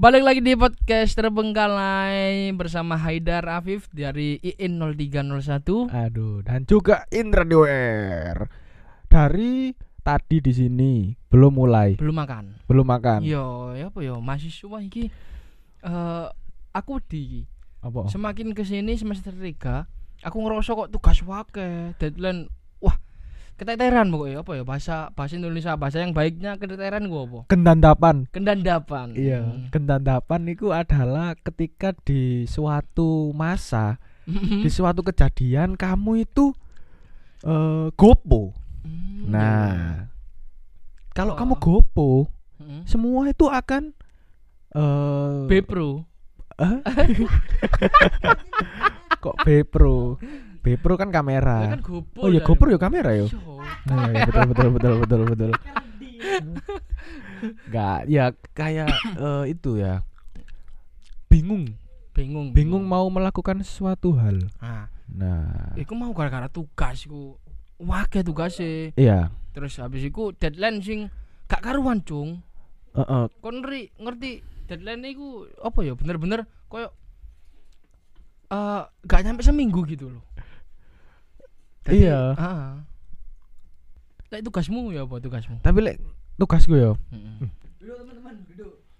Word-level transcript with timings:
Balik 0.00 0.24
lagi 0.24 0.40
di 0.40 0.56
podcast 0.56 1.12
Terbengkalai 1.12 2.56
bersama 2.56 2.96
Haidar 2.96 3.44
Afif 3.44 3.92
dari 3.92 4.40
IIN 4.40 4.80
0301. 4.96 5.92
Aduh, 5.92 6.40
dan 6.40 6.64
juga 6.64 7.04
Indra 7.12 7.44
Dewer. 7.44 8.48
Dari 9.04 9.76
tadi 10.00 10.40
di 10.40 10.52
sini 10.56 10.92
belum 11.28 11.52
mulai, 11.52 12.00
Belum 12.00 12.16
makan. 12.16 12.64
belum 12.64 12.86
makan. 12.88 13.20
Yo, 13.28 13.76
ya 13.76 13.92
apa 13.92 14.00
yo 14.00 14.16
mahasiswa 14.24 14.78
iki 14.80 15.12
eh 15.80 16.26
aku 16.72 16.96
di 17.04 17.44
Apa? 17.84 18.08
semakin 18.08 18.56
ke 18.56 18.64
sini 18.64 18.96
semester 18.96 19.36
3 19.36 20.24
aku 20.24 20.36
ngerasa 20.40 20.76
kok 20.76 20.92
tugas 20.92 21.20
wake 21.24 21.60
deadline 21.96 22.48
keteteran 23.60 24.08
pokoknya 24.08 24.40
apa 24.40 24.50
ya 24.56 24.62
bahasa 24.64 24.94
bahasa 25.12 25.36
Indonesia 25.36 25.76
bahasa 25.76 26.00
yang 26.00 26.10
baiknya 26.10 26.56
keteteran 26.56 27.04
gua 27.04 27.22
apa 27.22 27.38
Kendandapan. 27.46 28.24
kendandapan 28.30 29.06
Iya, 29.12 29.38
Hmm. 29.44 29.68
kendandapan 29.68 30.40
itu 30.48 30.72
adalah 30.72 31.36
ketika 31.36 31.92
di 32.00 32.46
suatu 32.46 33.30
masa, 33.30 33.98
Hmm. 34.24 34.64
di 34.64 34.66
suatu 34.66 35.02
kejadian 35.02 35.74
kamu 35.74 36.24
itu 36.24 36.54
eh 37.42 37.86
gopo. 37.92 38.54
Hmm, 38.80 39.28
Nah, 39.28 40.08
kalau 41.12 41.34
Oh. 41.34 41.36
kamu 41.36 41.52
gopo, 41.56 42.08
iya. 42.56 42.64
Hmm. 42.64 42.80
semua 42.84 43.28
itu 43.28 43.44
akan 43.44 43.92
eh 44.70 45.36
B 45.44 45.60
Pro 45.60 46.00
Hah? 46.56 46.80
kok 49.20 49.36
B 49.44 49.60
Pro? 50.60 50.70
B 50.70 50.76
Pro 50.76 50.94
kan 51.00 51.08
Ya 51.08 51.14
kamera. 51.20 51.56
kan 51.72 51.80
GoPro 51.80 52.20
Oh 52.20 52.28
ya. 52.28 52.40
GoPro 52.44 52.68
ya 52.70 52.78
kamera 52.78 53.10
yo. 53.16 53.26
Iya. 53.26 53.40
Nah, 53.88 54.06
ya, 54.12 54.22
betul 54.28 54.44
betul 54.52 54.68
betul 54.76 54.92
betul 55.00 55.20
betul. 55.26 55.50
Enggak, 57.40 57.98
ya 58.06 58.24
kayak 58.52 58.88
eh, 59.24 59.44
itu 59.48 59.80
ya. 59.80 60.04
Bingung, 61.30 61.72
bingung 62.12 62.52
bingung 62.52 62.84
mau 62.84 63.06
melakukan 63.08 63.62
sesuatu 63.64 64.12
hal. 64.18 64.44
nah 64.60 64.90
Nah, 65.10 65.74
iku 65.74 65.98
mau 65.98 66.14
gara-gara 66.14 66.46
tugas 66.46 67.02
iku 67.02 67.34
wake 67.82 68.22
tugasnya 68.22 68.94
iya. 68.94 69.34
terus 69.50 69.74
habis 69.82 70.06
iku 70.06 70.30
deadline 70.30 70.78
sing 70.78 71.10
gak 71.50 71.66
karuan 71.66 71.98
cung 71.98 72.46
Heeh. 72.94 73.26
kon 73.42 73.58
ngerti 73.58 73.90
ngerti 73.98 74.30
deadline 74.70 75.02
iku 75.10 75.50
apa 75.66 75.82
ya 75.82 75.98
bener-bener 75.98 76.46
koyo 76.70 76.94
eh 78.54 78.82
gak 79.02 79.22
nyampe 79.26 79.42
seminggu 79.42 79.82
gitu 79.90 80.14
loh 80.14 80.22
Dadi, 81.80 82.04
Iya. 82.04 82.36
ah. 82.36 82.84
Lek 84.28 84.44
tugasmu 84.44 84.92
ya 84.92 85.02
apa 85.02 85.16
tugasmu? 85.18 85.58
Tapi 85.60 85.78
lek 85.80 85.96
tugasku 86.36 86.72
yo, 86.72 86.94
Heeh. 87.10 87.50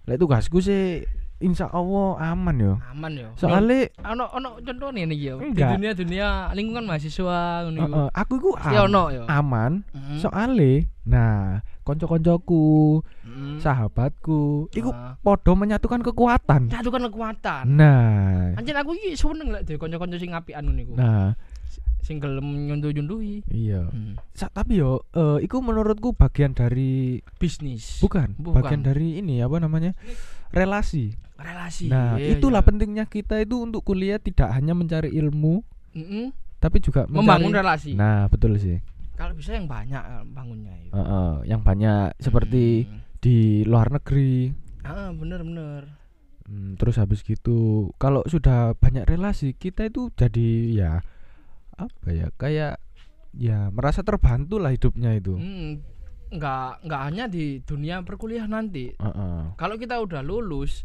lek 0.05 0.19
tugasku 0.19 0.59
sih 0.59 1.07
insya 1.39 1.69
Allah 1.69 2.19
aman 2.27 2.57
yo. 2.59 2.75
Aman 2.91 3.15
ya. 3.15 3.31
Soalnya 3.39 3.89
ono 4.03 4.27
ono 4.29 4.59
contoh 4.59 4.91
nih 4.91 5.07
ya 5.13 5.39
di 5.39 5.55
dunia 5.57 5.93
dunia 5.95 6.29
lingkungan 6.51 6.85
mahasiswa 6.85 7.63
ngono 7.65 7.79
iku. 7.79 7.95
heeh, 7.95 8.09
aku 8.13 8.33
iku 8.37 8.51
Pasti 8.59 8.77
ono 8.77 9.03
ya. 9.09 9.23
aman. 9.31 9.73
Heeh. 9.95 10.19
Soale, 10.19 10.73
nah, 11.07 11.63
konco-koncoku, 11.81 12.99
Heeh. 13.23 13.57
sahabatku, 13.63 14.67
iku 14.75 14.91
Ah. 14.91 15.15
podo 15.17 15.55
menyatukan 15.55 16.03
kekuatan. 16.03 16.69
Satukan 16.69 17.07
kekuatan. 17.07 17.65
Nah, 17.71 18.59
Anjir 18.59 18.75
aku 18.75 18.99
iki 18.99 19.15
seneng 19.15 19.55
lek 19.55 19.63
dhewe 19.63 19.79
kanca-kanca 19.79 20.19
sing 20.19 20.35
apian 20.35 20.67
ngono 20.67 20.81
iku. 20.83 20.93
nah, 20.99 21.39
Sing 22.01 22.17
gelem 22.17 22.43
nyunduh-nyunduhi. 22.67 23.45
iya. 23.47 23.87
Hmm. 23.87 24.17
Sa- 24.33 24.49
tapi 24.49 24.77
yo, 24.77 25.05
eh, 25.11 25.39
iku 25.41 25.59
menurutku 25.59 26.13
bagian 26.13 26.51
dari 26.51 27.21
Bisnis. 27.37 27.99
bukan, 27.99 28.35
Bukan. 28.35 28.57
bagian 28.57 28.83
dari 28.83 29.17
ini 29.17 29.39
apa 29.39 29.57
namanya 29.57 29.93
relasi. 30.49 31.15
relasi. 31.37 31.89
Nah, 31.89 32.17
Iya, 32.17 32.37
itulah 32.37 32.61
iya. 32.61 32.67
pentingnya 32.67 33.05
kita 33.07 33.39
itu 33.39 33.57
untuk 33.59 33.81
kuliah 33.83 34.17
tidak 34.17 34.51
hanya 34.51 34.73
mencari 34.73 35.09
ilmu, 35.11 35.65
Mm-mm. 35.91 36.37
tapi 36.59 36.79
juga 36.79 37.05
membangun 37.07 37.49
mencari- 37.49 37.61
relasi. 37.61 37.91
Nah, 37.95 38.29
betul 38.29 38.57
sih. 38.57 38.77
Kalau 39.15 39.33
bisa 39.33 39.53
yang 39.53 39.65
banyak 39.65 40.01
eh, 40.01 40.25
bangunnya 40.27 40.75
itu. 40.79 40.93
Heeh, 40.93 41.33
yang 41.47 41.61
banyak 41.61 42.13
seperti 42.19 42.85
Hmm. 42.85 43.01
di 43.19 43.37
luar 43.65 43.89
negeri. 43.91 44.53
Ah, 44.83 45.09
bener 45.11 45.41
bener. 45.41 45.83
Hmm, 46.45 46.75
terus 46.75 46.97
habis 46.97 47.21
gitu, 47.21 47.89
kalau 47.97 48.21
sudah 48.27 48.75
banyak 48.75 49.07
relasi, 49.07 49.55
kita 49.55 49.87
itu 49.87 50.11
jadi 50.11 50.49
ya 50.75 50.93
apa 51.87 52.09
ya 52.11 52.29
kayak 52.35 52.77
ya 53.31 53.71
merasa 53.71 54.03
terbantu 54.03 54.59
lah 54.59 54.75
hidupnya 54.75 55.15
itu. 55.15 55.39
Hmm. 55.39 55.81
Nggak 56.31 56.87
nggak 56.87 57.03
hanya 57.07 57.25
di 57.27 57.63
dunia 57.63 58.03
perkuliahan 58.03 58.51
nanti. 58.51 58.91
Heeh. 58.95 59.41
Kalau 59.55 59.75
kita 59.79 59.99
udah 59.99 60.21
lulus 60.21 60.83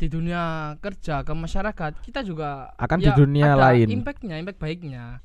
di 0.00 0.08
dunia 0.08 0.72
kerja 0.80 1.20
ke 1.20 1.32
masyarakat, 1.32 2.00
kita 2.00 2.24
juga 2.24 2.72
Akan 2.80 3.00
ya 3.00 3.12
di 3.12 3.20
dunia 3.20 3.52
ada 3.52 3.68
lain. 3.68 3.88
Impactnya, 4.00 4.40
impact 4.40 4.56
baiknya. 4.56 5.20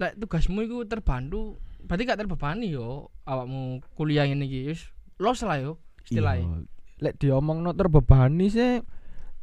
Lek 0.00 0.16
tugasmu 0.16 0.64
itu 0.64 0.80
terbantu, 0.88 1.60
berarti 1.84 2.08
gak 2.08 2.24
terbebani 2.24 2.72
yo 2.72 3.12
awakmu 3.28 3.84
kuliah 3.92 4.24
ini 4.24 4.48
wis 4.64 4.88
los 5.20 5.44
lah 5.44 5.60
yo 5.60 5.76
istilahnya. 6.08 6.64
Iya. 6.64 7.04
Lek 7.04 7.14
diomong 7.20 7.60
no 7.60 7.76
terbebani 7.76 8.48
sih, 8.48 8.80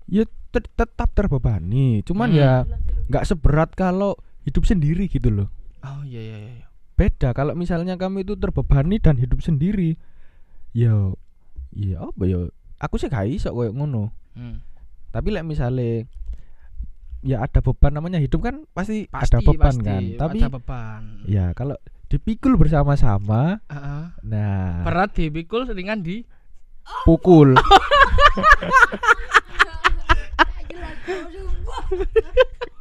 ya 0.09 0.25
te- 0.49 0.73
tetap 0.73 1.13
terbebani. 1.13 2.01
Cuman 2.01 2.33
Hmm. 2.33 2.37
ya 2.41 2.51
nggak 3.05 3.25
seberat 3.29 3.77
kalau 3.77 4.17
hidup 4.47 4.63
sendiri 4.63 5.11
gitu 5.11 5.27
loh. 5.27 5.51
Oh 5.83 6.01
iya 6.01 6.23
iya 6.23 6.37
iya. 6.39 6.65
Beda 6.95 7.35
kalau 7.35 7.53
misalnya 7.53 7.93
kamu 7.93 8.23
itu 8.23 8.33
terbebani 8.33 8.97
dan 8.97 9.19
hidup 9.19 9.43
sendiri, 9.43 9.99
ya, 10.71 11.13
ya 11.69 12.01
apa 12.01 12.23
ya? 12.25 12.49
Aku 12.79 12.95
sih 12.95 13.05
gak 13.05 13.27
iso 13.27 13.51
koyo 13.51 13.75
ngono. 13.75 14.09
Hmm. 14.33 14.61
tapi 15.09 15.33
lek 15.33 15.41
misalnya 15.41 16.05
ya 17.25 17.41
ada 17.41 17.57
beban 17.57 17.89
namanya 17.89 18.21
hidup 18.21 18.45
kan 18.45 18.69
pasti, 18.69 19.09
Pasti 19.09 19.33
ada 19.33 19.41
beban 19.41 19.73
pasti, 19.73 19.81
kan 19.81 20.03
tapi 20.13 20.37
ada 20.45 20.53
beban. 20.53 21.01
ya 21.25 21.57
kalau 21.57 21.73
dipikul 22.05 22.53
bersama-sama 22.53 23.57
Heeh. 23.65 24.03
nah 24.21 24.85
Berat 24.85 25.17
dipikul 25.17 25.65
ringan 25.65 26.05
di 26.05 26.21
pukul 27.01 27.57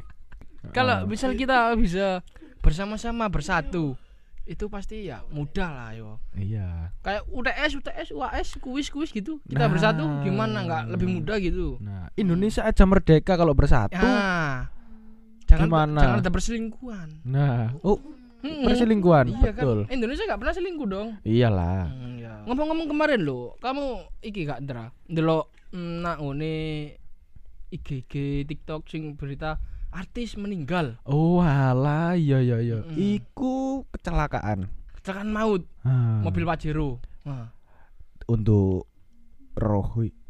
Kalau 0.76 0.94
Ah. 0.94 1.02
misal 1.02 1.32
kita 1.32 1.72
bisa 1.74 2.20
bersama-sama 2.60 3.26
bersatu, 3.26 3.96
itu 4.44 4.68
pasti 4.68 5.02
ya 5.02 5.24
mudah 5.28 5.68
lah 5.68 5.90
yo. 5.90 6.20
iya 6.32 6.92
Kayak 7.00 7.24
UTS, 7.28 7.72
UTS, 7.74 8.08
UAS, 8.12 8.48
kuis, 8.56 8.86
kuis 8.88 9.10
gitu. 9.10 9.40
Kita 9.42 9.64
Nah. 9.64 9.72
bersatu 9.72 10.04
gimana 10.20 10.62
nggak 10.62 10.84
lebih 10.92 11.08
mudah 11.10 11.36
gitu. 11.38 11.80
nah 11.80 12.12
Indonesia 12.14 12.62
aja 12.62 12.84
merdeka 12.84 13.34
kalau 13.34 13.52
bersatu 13.52 13.96
Ah. 13.96 14.68
Jangan 15.46 15.64
Gimana? 15.64 16.00
jangan 16.00 16.18
ada 16.20 16.30
perselingkuhan. 16.30 17.08
nah 17.22 17.70
oh 17.80 18.02
perselingkuhan 18.42 19.30
Iya 19.32 19.50
betul 19.52 19.78
kan. 19.80 19.92
Indonesia 19.92 20.22
nggak 20.24 20.40
pernah 20.40 20.54
selingkuh 20.54 20.86
dong. 20.86 21.08
iyalah 21.22 21.86
Hmm, 21.88 22.14
ya. 22.16 22.34
Ngomong-ngomong 22.44 22.86
kemarin 22.86 23.20
lo, 23.22 23.54
kamu 23.56 23.84
iki 24.20 24.42
gak 24.42 24.60
Ndra? 24.60 24.90
Ndelok 25.08 25.44
mm, 25.72 25.94
nak 26.00 26.18
ngene 26.20 26.54
IGG, 27.68 28.12
TikTok 28.44 28.86
sing 28.86 29.14
berita 29.14 29.58
artis 29.96 30.36
meninggal 30.36 31.00
oh 31.04 31.40
alah 31.40 32.12
iya 32.12 32.38
iya 32.38 32.60
iya 32.60 32.78
Mm-mm. 32.84 32.92
iku 32.92 33.54
kecelakaan 33.90 34.68
kecelakaan 34.94 35.30
maut 35.30 35.62
Ah. 35.80 36.18
mobil 36.20 36.42
Pajero. 36.42 36.98
Nah, 37.22 37.54
untuk 38.26 38.90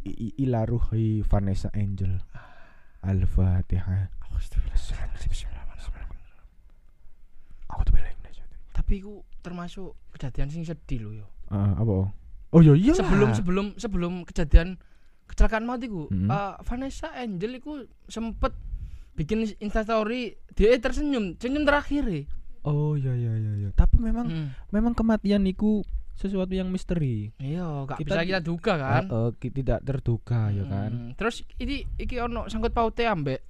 i- 0.06 0.36
ila 0.38 0.62
ruhi 0.64 1.20
Vanessa 1.20 1.72
Angel 1.72 2.20
Al-Fatihah 3.00 4.12
Aku 7.66 7.82
tuh 7.82 7.92
belain 7.92 8.14
tapi 8.70 9.00
ku 9.00 9.24
termasuk 9.40 9.96
kejadian 10.12 10.46
sing 10.46 10.62
sedih 10.62 11.00
lo 11.00 11.10
yo. 11.14 11.26
apa? 11.74 12.12
Oh 12.52 12.60
iya 12.60 12.76
iya. 12.76 12.92
Sebelum 12.92 13.32
sebelum 13.32 13.66
sebelum 13.74 14.12
kejadian 14.22 14.76
kecelakaan 15.26 15.64
maut 15.64 15.80
iku, 15.80 16.06
Mm. 16.06 16.28
eh, 16.28 16.54
Vanessa 16.62 17.10
Angel 17.12 17.56
iku 17.56 17.80
sempet 18.06 18.52
bikin 19.16 19.48
instastory 19.58 20.22
dia 20.52 20.76
tersenyum, 20.76 21.34
senyum 21.34 21.64
terakhir 21.64 22.04
ya. 22.04 22.22
Oh 22.62 22.94
iya 22.94 23.12
iya 23.12 23.32
iya 23.34 23.52
iya. 23.58 23.68
Tapi 23.72 23.96
memang 23.98 24.26
Hmm. 24.26 24.48
memang 24.68 24.92
kematian 24.92 25.40
niku 25.40 25.80
sesuatu 26.12 26.50
yang 26.50 26.66
misteri. 26.66 27.30
Iya, 27.36 27.84
gak 27.84 27.98
Kita 27.98 28.14
bisa 28.14 28.24
kita 28.24 28.40
duga 28.40 28.72
kan. 28.74 29.02
Heeh, 29.04 29.28
ki- 29.36 29.54
tidak 29.54 29.80
terduga 29.82 30.48
ya 30.48 30.64
kan. 30.64 30.90
Hmm, 30.90 31.10
Terus 31.14 31.40
ini 31.56 31.84
iki 31.94 32.16
ono 32.16 32.46
sangkut 32.46 32.70
paute 32.70 33.04
ambek 33.04 33.40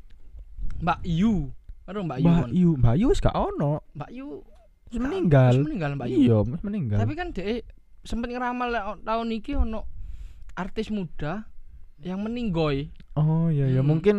Mbak 0.77 1.01
Yu. 1.05 1.49
Aduh 1.85 2.03
Mbak 2.03 2.19
Yu. 2.19 2.27
Mbak 2.27 2.37
kan. 2.37 2.51
Yu, 2.53 2.71
Mbak 2.77 2.97
Yu 2.97 3.09
gak 3.17 3.37
ono. 3.37 3.73
Mbak 3.93 4.11
Yu 4.13 4.29
Wis 4.87 5.01
meninggal. 5.01 5.51
Wis 5.53 5.67
meninggal 5.67 5.91
Mbak 5.95 6.07
Yu. 6.09 6.19
Iya, 6.21 6.39
wis 6.45 6.63
meninggal. 6.63 6.99
Tapi 6.99 7.13
kan 7.15 7.29
dia 7.31 7.59
sempet 8.03 8.29
ngeramal 8.29 8.71
tahun 9.01 9.29
iki 9.33 9.53
ono 9.55 9.83
artis 10.53 10.89
muda 10.89 11.47
yang 11.99 12.21
meninggoy. 12.21 12.93
oh 13.15 13.49
iya 13.49 13.67
ya 13.67 13.81
Hmm. 13.81 13.89
mungkin 13.89 14.17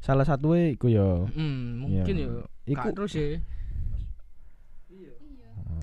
salah 0.00 0.24
satu 0.24 0.56
iku 0.56 0.88
ya. 0.88 1.28
Hmm, 1.30 1.80
mungkin 1.80 2.14
Iya. 2.16 2.26
ya. 2.26 2.44
Iku 2.66 2.88
terus 2.92 3.12
ya. 3.12 3.38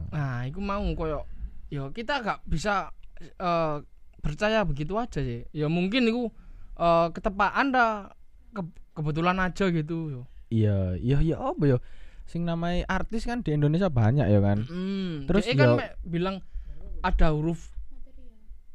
Nah, 0.08 0.48
iku 0.48 0.60
mau 0.60 0.84
koyo 0.96 1.24
ya 1.68 1.92
kita 1.92 2.24
gak 2.24 2.40
bisa 2.48 2.90
eh, 3.20 3.76
percaya 4.18 4.64
begitu 4.64 4.96
aja 4.96 5.20
sih. 5.20 5.44
Ya 5.52 5.68
mungkin 5.68 6.08
iku 6.08 6.30
eh 6.78 7.08
ketepaan 7.12 7.74
dah 7.74 8.14
ke- 8.54 8.74
kebetulan 8.94 9.38
aja 9.38 9.66
gitu 9.68 9.98
yo. 10.10 10.22
Iya, 10.48 10.96
iya 10.96 11.18
iya 11.20 11.36
apa 11.38 11.64
ya? 11.66 11.78
Sing 12.24 12.44
namanya 12.44 12.84
artis 12.88 13.24
kan 13.24 13.42
di 13.42 13.52
Indonesia 13.52 13.90
banyak 13.90 14.28
ya 14.28 14.40
kan. 14.40 14.64
Hmm, 14.66 15.26
Terus 15.26 15.44
dia 15.46 15.56
kan 15.56 15.70
ya- 15.76 15.96
bilang 16.04 16.36
ada 17.02 17.32
huruf 17.32 17.72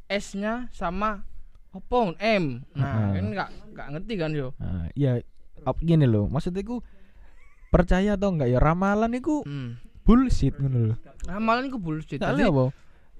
S-nya 0.06 0.68
sama 0.70 1.24
apa 1.72 1.96
M. 2.20 2.60
Nah, 2.76 2.84
Heeh. 2.84 3.12
kan 3.16 3.24
nggak 3.32 3.48
nggak 3.72 3.86
ngerti 3.96 4.14
kan 4.20 4.30
yo. 4.34 4.48
Nah, 4.60 4.90
iya 4.92 5.22
ap- 5.62 5.80
gini 5.80 6.04
loh, 6.04 6.26
maksudnya 6.26 6.62
ku 6.62 6.80
percaya 7.68 8.14
atau 8.14 8.28
enggak 8.30 8.48
ya 8.48 8.58
ramalan 8.58 9.12
iku 9.12 9.40
Hmm. 9.42 9.80
bullshit 10.02 10.52
ngono 10.56 10.92
lho. 10.92 10.96
Ramalan 11.24 11.68
iku 11.68 11.78
bullshit. 11.78 12.18
Soalnya 12.18 12.46
Jadi- 12.46 12.52
apa? 12.52 12.64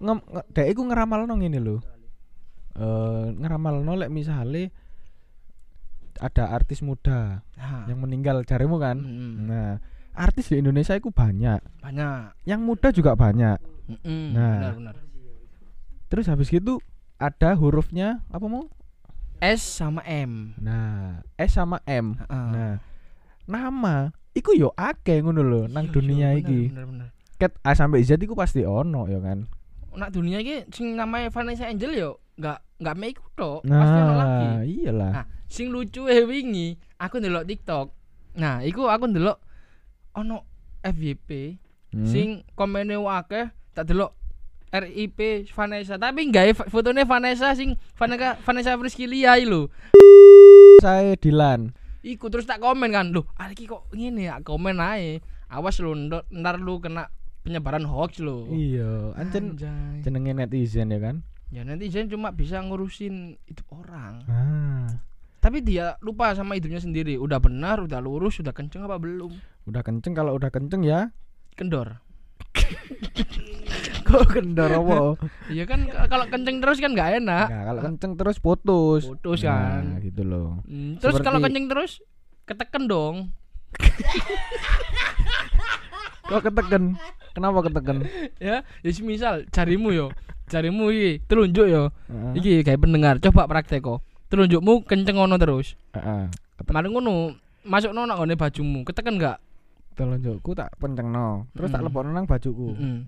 Ngem, 0.02 0.18
nge, 0.20 0.42
dek 0.50 0.66
iku 0.68 0.82
ngeramalno 0.84 1.32
ngene 1.32 1.58
lho. 1.58 1.76
Eh 2.74 3.26
ngeramalno 3.32 3.92
lek 3.94 4.08
misale 4.08 4.72
ada 6.18 6.50
artis 6.50 6.80
muda 6.80 7.40
Nah, 7.56 7.84
yang 7.86 7.98
meninggal 7.98 8.44
jarimu 8.44 8.76
kan. 8.76 8.96
mm, 8.96 9.32
Nah, 9.42 9.70
artis 10.12 10.48
di 10.48 10.58
Indonesia 10.58 10.92
itu 10.92 11.08
banyak. 11.08 11.60
banyak. 11.80 12.44
Yang 12.44 12.60
muda 12.60 12.88
juga 12.90 13.12
banyak. 13.14 13.58
Mm-mm, 13.88 14.24
Nah. 14.30 14.52
benar 14.54 14.72
benar. 14.76 14.94
Terus 16.06 16.26
habis 16.28 16.46
gitu 16.46 16.78
ada 17.16 17.54
hurufnya 17.54 18.20
apa 18.28 18.44
mau? 18.44 18.68
S 19.42 19.82
sama 19.82 20.06
M. 20.06 20.54
Nah, 20.62 21.18
S 21.34 21.58
sama 21.58 21.82
M. 21.82 22.14
Heeh. 22.14 22.46
Nah, 22.54 22.74
nama 23.50 24.14
iku 24.32 24.54
yo 24.54 24.70
akeh 24.78 25.18
ngono 25.18 25.42
lho 25.42 25.62
nang 25.66 25.90
Iya, 25.90 25.94
dunia 25.98 26.28
iya, 26.30 26.38
iki. 26.38 26.70
Bener 26.70 26.86
bener. 26.86 27.08
Ket 27.36 27.58
A 27.66 27.74
sampai 27.74 28.06
Z 28.06 28.22
iku 28.22 28.38
pasti 28.38 28.62
ono 28.62 29.10
ya 29.10 29.18
kan. 29.18 29.50
Nak 29.98 30.14
dunia 30.14 30.38
iki 30.38 30.70
sing 30.70 30.94
namanya 30.94 31.34
Vanessa 31.34 31.66
Angel 31.66 31.90
yo 31.98 32.10
nggak 32.38 32.58
nggak 32.80 32.96
make 32.96 33.18
tok, 33.34 33.66
pasti 33.66 33.98
ono 33.98 34.14
lagi. 34.14 34.46
Nah, 34.46 34.62
iyalah. 34.62 35.10
Nah, 35.10 35.26
sing 35.50 35.74
lucu 35.74 36.06
e 36.06 36.22
wingi 36.22 36.78
aku 37.02 37.18
ndelok 37.18 37.44
TikTok. 37.50 37.86
Nah, 38.38 38.62
iku 38.62 38.86
aku 38.86 39.10
ndelok 39.10 39.42
ono 40.14 40.46
FYP 40.86 41.58
Hmm. 41.92 42.08
sing 42.08 42.40
komene 42.56 42.96
akeh 42.96 43.52
tak 43.76 43.84
delok 43.84 44.16
RIP 44.72 45.46
Vanessa 45.52 45.94
tapi 45.94 46.26
gawe 46.26 46.50
fa- 46.52 46.66
fotone 46.66 47.04
Vanessa 47.04 47.52
sing 47.52 47.76
Vanessa 47.92 48.40
Vanessa 48.40 48.72
Friskilia 48.74 49.36
iki 49.36 49.44
lho. 49.44 49.68
saya 50.78 51.14
Dilan. 51.14 51.76
Iku 52.02 52.26
terus 52.26 52.42
tak 52.42 52.58
komen 52.58 52.90
kan, 52.90 53.14
loh, 53.14 53.30
ah 53.36 53.46
iki 53.46 53.64
kok 53.64 53.86
ngene 53.92 54.26
ya 54.26 54.40
komen 54.40 54.80
ae. 54.80 55.22
Awas 55.46 55.78
lu 55.78 55.94
ntar 56.32 56.58
lu 56.58 56.80
kena 56.80 57.06
penyebaran 57.42 57.84
hoax 57.84 58.18
lo. 58.18 58.48
Iya, 58.48 59.14
ancen 59.14 59.54
Anjay. 59.54 60.02
jenenge 60.02 60.32
netizen 60.32 60.88
ya 60.88 60.98
kan. 60.98 61.22
Ya 61.52 61.62
netizen 61.62 62.08
cuma 62.08 62.32
bisa 62.32 62.58
ngurusin 62.58 63.36
hidup 63.44 63.68
orang. 63.70 64.24
Ah, 64.26 64.88
Tapi 65.38 65.60
dia 65.60 65.94
lupa 66.00 66.32
sama 66.32 66.56
hidupnya 66.56 66.78
sendiri. 66.78 67.14
Udah 67.14 67.38
benar, 67.38 67.78
udah 67.78 67.98
lurus, 67.98 68.40
udah 68.40 68.50
kenceng 68.50 68.82
apa 68.82 68.96
belum? 68.96 69.30
udah 69.62 69.82
kenceng 69.84 70.10
kalau 70.10 70.34
udah 70.34 70.50
kenceng 70.50 70.82
ya. 70.82 71.14
Kendor. 71.54 72.02
Kok 74.12 74.28
kendor 74.34 74.70
apa? 74.70 74.96
Iya 75.54 75.64
kan 75.64 75.80
kalau 75.88 76.28
kenceng 76.28 76.60
terus 76.60 76.78
kan 76.78 76.92
nggak 76.92 77.10
enak. 77.18 77.46
Nah, 77.48 77.62
kalau 77.66 77.80
kenceng 77.82 78.12
terus 78.14 78.36
putus. 78.36 79.02
Putus 79.06 79.40
Nah, 79.42 79.80
kan. 79.80 79.82
gitu 80.00 80.22
loh. 80.22 80.60
Hmm, 80.64 80.96
terus 80.96 81.16
Seperti- 81.16 81.26
kalau 81.26 81.38
kenceng 81.40 81.66
terus 81.66 81.92
keteken 82.44 82.84
dong. 82.84 83.16
Kok 86.22 86.40
keteken? 86.42 86.84
Kenapa 87.32 87.58
keteken? 87.62 87.96
Ya, 88.38 88.60
ya 88.78 88.90
misal 89.02 89.44
jarimu 89.48 89.90
yo. 89.90 90.06
Jarimu 90.46 90.88
iki 90.88 91.24
telunjuk 91.24 91.66
yo. 91.66 91.88
Heeh. 92.06 92.32
Iki 92.36 92.52
kayak 92.62 92.80
pendengar, 92.80 93.16
coba 93.18 93.44
praktek 93.46 93.80
kok. 93.80 94.00
Telunjukmu 94.28 94.84
kenceng 94.84 95.16
ngono 95.16 95.36
terus. 95.36 95.76
Heeh. 95.92 96.28
Kemarin 96.62 96.92
ngono, 96.92 97.36
masuk 97.62 97.90
nang 97.90 98.08
ngone 98.08 98.32
bajumu, 98.32 98.80
keteken 98.82 99.16
enggak? 99.16 99.40
Telunjukku 99.92 100.52
tak 100.52 100.72
pencengno, 100.76 101.48
terus 101.52 101.68
tak 101.68 101.80
Mm. 101.80 101.86
lebokno 101.86 102.10
nang 102.10 102.24
bajuku. 102.24 102.72
Mm. 102.72 103.00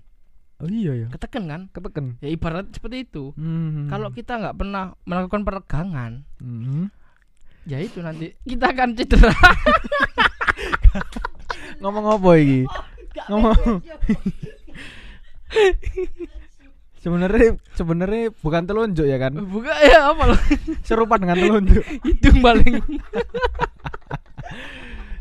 Oh 0.55 0.71
iya 0.71 0.95
ya. 0.95 1.07
Keteken 1.11 1.51
kan? 1.51 1.61
Keteken. 1.75 2.15
Ya 2.23 2.31
ibarat 2.31 2.71
seperti 2.71 3.03
itu. 3.03 3.35
Hmm. 3.35 3.91
Kalau 3.91 4.07
kita 4.15 4.39
nggak 4.39 4.55
pernah 4.55 4.95
melakukan 5.03 5.43
peregangan, 5.43 6.23
Hmm. 6.39 6.87
ya 7.67 7.83
itu 7.83 7.99
nanti 7.99 8.31
kita 8.47 8.71
akan 8.71 8.95
cedera. 8.95 9.35
ngomong 11.83 12.07
apa 12.07 12.29
iki? 12.39 12.63
Ngomong. 13.27 13.55
sebenarnya 17.03 17.59
sebenarnya 17.77 18.33
bukan 18.41 18.63
telunjuk 18.63 19.05
ya 19.05 19.17
kan? 19.19 19.35
Buka 19.45 19.75
ya 19.83 20.09
apa 20.09 20.23
loh? 20.33 20.39
Serupa 20.81 21.19
dengan 21.19 21.37
telunjuk. 21.37 21.83
Hidung 22.07 22.39
paling. 22.39 22.79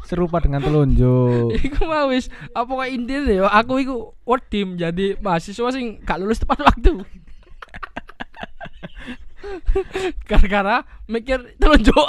Serupa 0.05 0.37
dengan 0.45 0.61
telunjuk. 0.61 1.57
iku 1.67 1.89
mau 1.89 2.13
wis 2.13 2.29
apa 2.53 2.69
kayak 2.69 2.93
intinya 2.93 3.33
ya 3.33 3.49
aku 3.49 3.81
iku 3.81 4.13
wedi 4.29 4.69
menjadi 4.69 5.17
mahasiswa 5.25 5.73
sing 5.73 6.05
gak 6.05 6.21
lulus 6.21 6.45
tepat 6.45 6.61
waktu. 6.61 7.01
Gara-gara 10.29 10.85
mikir 11.09 11.57
telunjuk. 11.57 11.97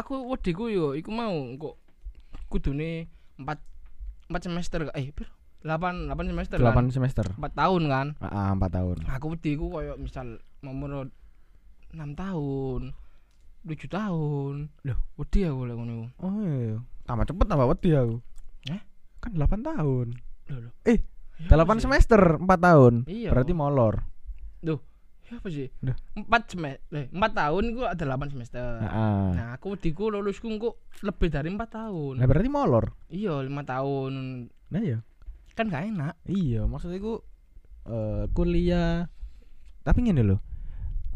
aku 0.00 0.32
wediku 0.32 0.72
yo 0.72 0.96
iku 0.98 1.12
mau 1.14 1.30
kok 1.54 1.78
kudune 2.50 3.06
4 3.38 3.46
4 4.32 4.46
semester 4.48 4.88
eh 4.96 5.12
piro? 5.14 5.30
8 5.64 6.12
8 6.12 6.32
semester 6.32 6.58
8 6.60 6.72
kan. 6.72 6.88
semester. 6.92 7.24
4 7.36 7.52
tahun 7.56 7.82
kan. 7.88 8.06
Ah, 8.20 8.52
4 8.56 8.68
tahun. 8.68 8.96
Aku 9.16 9.32
wediku 9.36 9.68
koyo 9.68 9.96
misal 10.00 10.40
nomor 10.60 11.08
6 11.92 12.00
tahun. 12.16 12.92
7 13.64 13.88
tahun. 13.88 14.54
Loh, 14.84 14.98
wedi 15.16 15.48
aku 15.48 15.60
lek 15.64 15.76
ngono. 15.76 16.12
Oh 16.20 16.32
iya. 16.44 16.76
Tambah 17.08 17.24
cepet 17.24 17.46
tambah 17.48 17.66
wedi 17.68 17.90
aku. 17.96 18.16
Eh? 18.68 18.80
Kan 19.20 19.32
8 19.36 19.64
tahun. 19.64 20.06
Loh, 20.52 20.58
loh. 20.68 20.72
Eh, 20.84 21.00
Ya 21.34 21.58
8 21.58 21.66
apa 21.66 21.72
sih? 21.74 21.82
semester 21.88 22.20
4 22.38 22.46
tahun. 22.46 22.94
Iya. 23.10 23.34
Berarti 23.34 23.52
molor. 23.56 24.04
Ya 25.24 25.40
apa 25.40 25.48
sih? 25.48 25.72
Duh. 25.80 25.96
4 26.14 26.52
semester. 26.52 26.84
Eh, 26.92 27.06
4 27.08 27.32
tahun 27.32 27.62
iku 27.72 27.82
ada 27.88 28.04
8 28.04 28.28
semester. 28.28 28.60
Heeh. 28.84 29.26
Nah, 29.32 29.48
aku 29.56 29.72
wediku 29.72 30.12
lulusku 30.12 30.46
kok 30.60 30.84
lebih 31.00 31.28
dari 31.32 31.48
4 31.48 31.64
tahun. 31.64 32.14
Nah, 32.20 32.26
berarti 32.28 32.50
molor. 32.52 32.92
Iya, 33.08 33.40
5 33.40 33.64
tahun. 33.64 34.12
Nah 34.68 34.80
iya. 34.84 34.98
Kan 35.56 35.72
gak 35.72 35.88
enak. 35.88 36.14
Iya, 36.28 36.68
maksudnya 36.68 37.00
ku 37.00 37.24
eh, 37.88 38.28
kuliah. 38.36 39.08
Tapi 39.80 39.98
ngene 40.04 40.22
loh. 40.28 40.40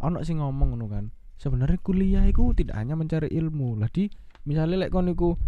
Ono 0.01 0.25
sing 0.25 0.41
ngomong 0.41 0.73
ngono 0.73 0.87
kan. 0.89 1.05
Sebenarnya 1.39 1.79
kuliah 1.79 2.27
itu 2.27 2.51
tidak 2.53 2.77
hanya 2.77 2.99
mencari 2.99 3.31
ilmu. 3.31 3.79
Lah 3.79 3.87
di 3.89 4.11
misalnya 4.43 4.87
lek 4.87 4.91
kon 4.91 5.07
iku 5.07 5.39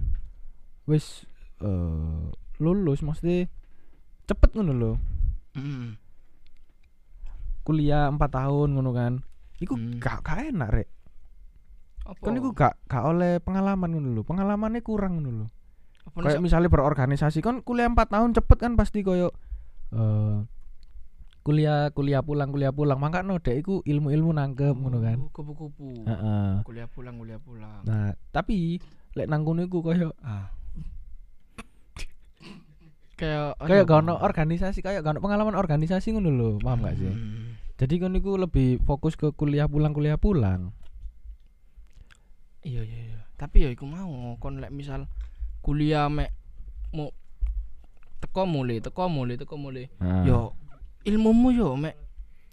wis 0.87 1.26
eh, 1.61 2.23
lulus 2.62 3.02
maksudnya 3.02 3.50
cepet 4.30 4.54
ngono 4.54 4.73
loh. 4.73 4.97
Mm. 5.59 5.99
Kuliah 7.66 8.06
4 8.09 8.16
tahun 8.18 8.68
ngono 8.78 8.90
kan. 8.94 9.12
Iku 9.61 9.76
Hmm. 9.76 10.00
gak 10.00 10.25
gak 10.25 10.49
enak 10.49 10.70
rek. 10.73 10.88
Apa? 12.06 12.23
Kon 12.23 12.38
iku 12.38 12.54
gak 12.56 12.80
gak 12.88 13.04
oleh 13.04 13.42
pengalaman 13.42 13.90
ngono 13.92 14.09
lho. 14.14 14.23
Pengalamannya 14.25 14.80
kurang 14.80 15.20
ngono 15.20 15.30
lho. 15.44 15.47
Kayak 16.16 16.42
misalnya 16.42 16.73
berorganisasi 16.73 17.44
kan 17.44 17.61
kuliah 17.61 17.90
4 17.90 18.09
tahun 18.09 18.30
cepet 18.32 18.59
kan 18.59 18.73
pasti 18.75 19.04
koyo 19.04 19.30
eh 19.90 20.38
kuliah 21.40 21.88
kuliah 21.97 22.20
pulang 22.20 22.52
kuliah 22.52 22.68
pulang 22.68 23.00
makanya 23.00 23.40
dek 23.40 23.64
iku 23.64 23.80
ilmu-ilmu 23.88 24.30
nangkep 24.37 24.76
ngono 24.76 24.99
kan. 25.00 25.18
Oh, 25.18 25.32
Kupu-kupu. 25.32 26.04
Heeh. 26.04 26.61
Kuliah 26.68 26.88
pulang, 26.88 27.16
kuliah 27.16 27.40
pulang. 27.40 27.80
Nah, 27.88 28.12
tapi 28.28 28.76
lek 29.16 29.26
nang 29.26 29.42
kono 29.49 29.64
iku 29.64 29.80
koyo 29.80 30.12
Ah. 30.20 30.52
Kayak 33.20 33.61
kayak 33.61 33.85
gak 33.85 34.00
ono 34.00 34.16
organisasi 34.16 34.80
kayak 34.80 35.04
gak 35.04 35.12
ono 35.16 35.20
pengalaman 35.20 35.52
organisasi 35.52 36.16
ngono 36.16 36.30
lho, 36.32 36.50
paham 36.56 36.88
gak 36.88 36.97
sih? 36.97 37.12
Hmm. 37.12 37.56
Jadi 37.76 37.94
kon 38.00 38.16
iku 38.16 38.37
lebih 38.37 38.80
fokus 38.85 39.16
ke 39.16 39.32
kuliah 39.32 39.68
pulang 39.68 39.92
kuliah 39.92 40.16
pulang. 40.16 40.73
Iya 42.64 42.85
iya 42.85 43.00
iya. 43.12 43.20
Tapi 43.40 43.64
ya 43.64 43.68
iku 43.73 43.88
mau 43.88 44.37
kon 44.37 44.61
lek 44.61 44.73
misal 44.73 45.09
kuliah 45.64 46.09
mek 46.12 46.32
mau 46.92 47.12
teko 48.20 48.44
mulai, 48.44 48.85
teko 48.85 49.09
mulai, 49.09 49.40
teko 49.40 49.56
mulai. 49.56 49.88
Nah, 50.00 50.25
Yo 50.28 50.52
ilmumu 51.02 51.49
yo 51.50 51.75
mek 51.75 51.97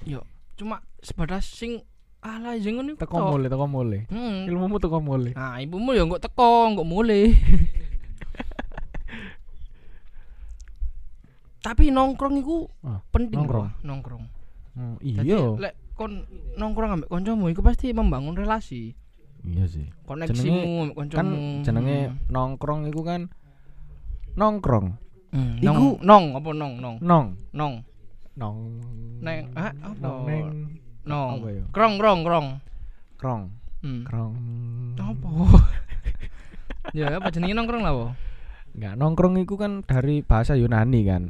yo 0.04 0.24
cuma 0.56 0.80
sebatas 1.00 1.46
sing 1.46 1.82
ala 2.18 2.54
aja 2.54 2.68
ngono 2.68 2.92
iku 2.92 3.00
teko 3.00 3.18
mulai, 3.30 3.48
teko 3.48 3.66
mulai. 3.66 4.01
Hmm. 4.10 4.44
Ilmumu 4.46 4.77
teko 4.77 4.98
mulai. 5.00 5.32
Nah, 5.32 5.62
ibumu 5.62 5.94
yo 5.94 6.04
nggak 6.06 6.24
teko, 6.24 6.50
nggak 6.74 6.84
mulai. 6.84 7.30
Tapi 11.60 11.92
nongkrong 11.92 12.36
iku 12.38 12.68
Ah, 12.82 13.00
penting 13.12 13.44
nongkrong. 13.44 13.68
loh, 13.68 13.72
nongkrong. 13.84 14.24
Hmm, 14.77 14.96
iya. 15.01 15.42
lek 15.58 15.74
kon 15.98 16.24
nongkrong 16.54 16.92
ambek 16.94 17.10
kancamu 17.10 17.50
iku 17.50 17.62
pasti 17.62 17.89
membangun 17.92 18.36
relasi. 18.36 18.94
Iya 19.44 19.66
sih. 19.68 19.86
Koneksimu 20.06 20.94
kancamu. 20.94 21.18
Kan 21.18 21.27
jenenge 21.63 21.98
nongkrong 22.27 22.88
iku 22.88 23.01
kan 23.01 23.27
nongkrong. 24.34 24.96
Hmm, 25.30 25.60
iku- 25.60 26.00
nong, 26.00 26.00
nong 26.01 26.25
apa 26.36 26.50
nong 26.51 26.74
nong 26.80 26.96
Nong. 27.00 27.27
nong 27.51 27.74
nong 28.38 28.58
Neng- 29.17 29.50
ah, 29.53 29.74
apa? 29.74 29.98
nong 29.98 30.20
neng 30.25 30.46
Nong. 31.08 31.39
Ya? 31.41 31.63
Krong 31.72 31.96
krong 31.98 32.22
krong. 32.22 32.48
krong 33.17 33.44
Hmm. 33.77 34.01
krong 34.03 34.34
Apa? 34.98 35.29
ya 36.91 37.13
apa 37.13 37.29
jenenge 37.29 37.53
nongkrong 37.53 37.84
lah, 37.84 37.94
Po? 37.94 38.06
Enggak 38.74 38.94
nongkrong 38.96 39.34
itu 39.38 39.56
kan 39.56 39.82
dari 39.82 40.22
bahasa 40.22 40.53
Yunani 40.53 41.01
kan. 41.03 41.24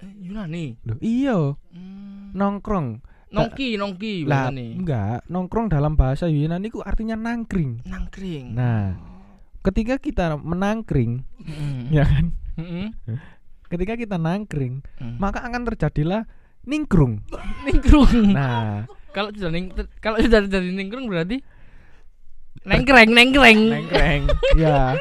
Eh, 0.00 0.12
Yunani. 0.24 0.80
Loh, 0.82 0.98
iya, 1.00 1.36
Hmm. 1.72 2.32
nongkrong. 2.32 3.04
Nongki, 3.30 3.78
nongki 3.78 4.26
Lah, 4.26 4.50
enggak, 4.50 5.22
nongkrong 5.30 5.70
dalam 5.70 5.94
bahasa 5.94 6.26
Yunani 6.26 6.66
itu 6.66 6.82
artinya 6.82 7.14
nangkring. 7.14 7.78
Nangkring. 7.86 8.58
Nah, 8.58 8.98
ketika 9.62 10.02
kita 10.02 10.34
menangkring, 10.34 11.22
Mm. 11.38 11.94
ya 11.94 12.02
kan? 12.02 12.34
Mm-mm. 12.58 12.90
Ketika 13.70 13.94
kita 13.94 14.18
nangkring, 14.18 14.82
Mm. 14.98 15.22
maka 15.22 15.46
akan 15.46 15.62
terjadilah 15.62 16.26
ningkrung. 16.62 17.22
ningkrung. 17.66 18.30
Nah, 18.30 18.84
Kalau 19.10 19.30
sudah 19.30 19.48
ning 19.48 19.70
kalau 19.98 20.18
sudah 20.18 20.40
jadi 20.42 20.70
ningkrung 20.70 21.06
berarti 21.06 21.42
nengkreng 22.62 23.10
nengkreng. 23.10 23.60
nengkreng. 23.70 24.22
ya. 24.58 24.94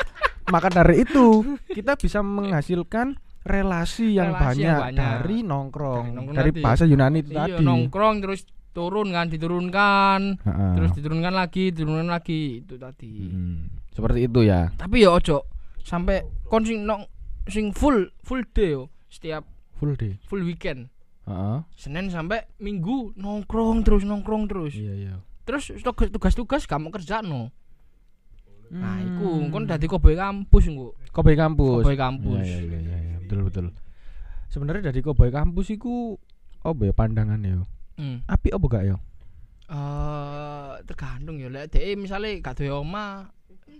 Maka 0.50 0.68
dari 0.68 1.04
itu, 1.04 1.46
kita 1.68 1.94
bisa 1.94 2.20
menghasilkan 2.20 3.14
relasi 3.42 4.18
yang, 4.18 4.34
Relasi 4.34 4.46
banyak, 4.58 4.66
yang 4.66 4.82
banyak. 4.82 4.98
dari 4.98 5.38
nongkrong, 5.42 6.04
Dari 6.04 6.16
nongkrong 6.16 6.36
dari 6.36 6.52
tadi. 6.52 6.62
bahasa 6.62 6.84
Yunani 6.84 7.18
itu 7.20 7.32
Iya, 7.32 7.42
tadi. 7.48 7.62
nongkrong 7.62 8.16
terus 8.20 8.42
turun 8.70 9.10
kan 9.10 9.26
diturunkan 9.28 10.22
Ha-ha. 10.40 10.66
terus 10.74 10.92
diturunkan 10.92 11.34
lagi 11.34 11.70
diturunkan 11.70 12.06
lagi 12.08 12.62
itu 12.62 12.76
tadi 12.76 13.14
Hmm, 13.28 13.66
Seperti 13.90 14.20
itu 14.24 14.40
ya. 14.42 14.70
tapi 14.72 15.02
ya 15.02 15.10
ojo 15.12 15.42
sampai 15.80 16.22
kon 16.46 16.62
sing 16.62 16.82
nong 16.84 17.10
sing 17.46 17.70
full 17.72 17.98
full 18.20 18.46
day 18.48 18.74
yo 18.74 18.88
setiap 19.08 19.42
Full 19.76 19.94
day. 19.96 20.22
full 20.24 20.42
weekend 20.42 20.94
Heeh. 21.30 21.60
Senin 21.72 22.10
sampai 22.10 22.50
Minggu 22.58 23.14
nongkrong 23.16 23.82
terus 23.82 24.02
nongkrong 24.02 24.46
terus 24.46 24.74
Iya, 24.74 24.94
iya. 24.96 25.16
terus 25.44 25.70
tugas- 25.78 26.10
tugas-tugas 26.10 26.66
kamu 26.66 26.90
kerja 26.90 27.22
no 27.22 27.54
nah 28.68 28.98
Hmm. 28.98 29.06
iku 29.08 29.28
kon 29.50 29.66
dadi 29.66 29.86
koboy 29.86 30.14
kampus 30.14 30.66
engko 30.68 30.94
Koboy 31.10 31.34
kampus. 31.34 31.82
koboy 31.82 31.94
kampus 31.96 32.42
Iya, 32.44 32.60
iya, 32.60 32.80
iya, 32.80 32.98
iya, 33.04 33.16
betul 33.20 33.42
betul. 33.44 33.66
Sebenarnya 34.48 34.90
dari 34.90 35.02
Koboy 35.02 35.30
kampus 35.30 35.70
iku 35.70 36.18
apa 36.60 36.82
ya 36.84 36.90
pandangannya 36.92 37.50
yo? 37.52 37.64
Hmm. 37.96 38.22
Api 38.26 38.50
apa 38.50 38.66
gak 38.68 38.86
yo? 38.88 38.98
Eh, 39.70 40.72
tergantung 40.84 41.38
ya 41.38 41.46
lek 41.48 41.70
dhek 41.70 41.94
misale 41.96 42.40
gak 42.40 42.58
duwe 42.58 42.74
omah 42.76 43.30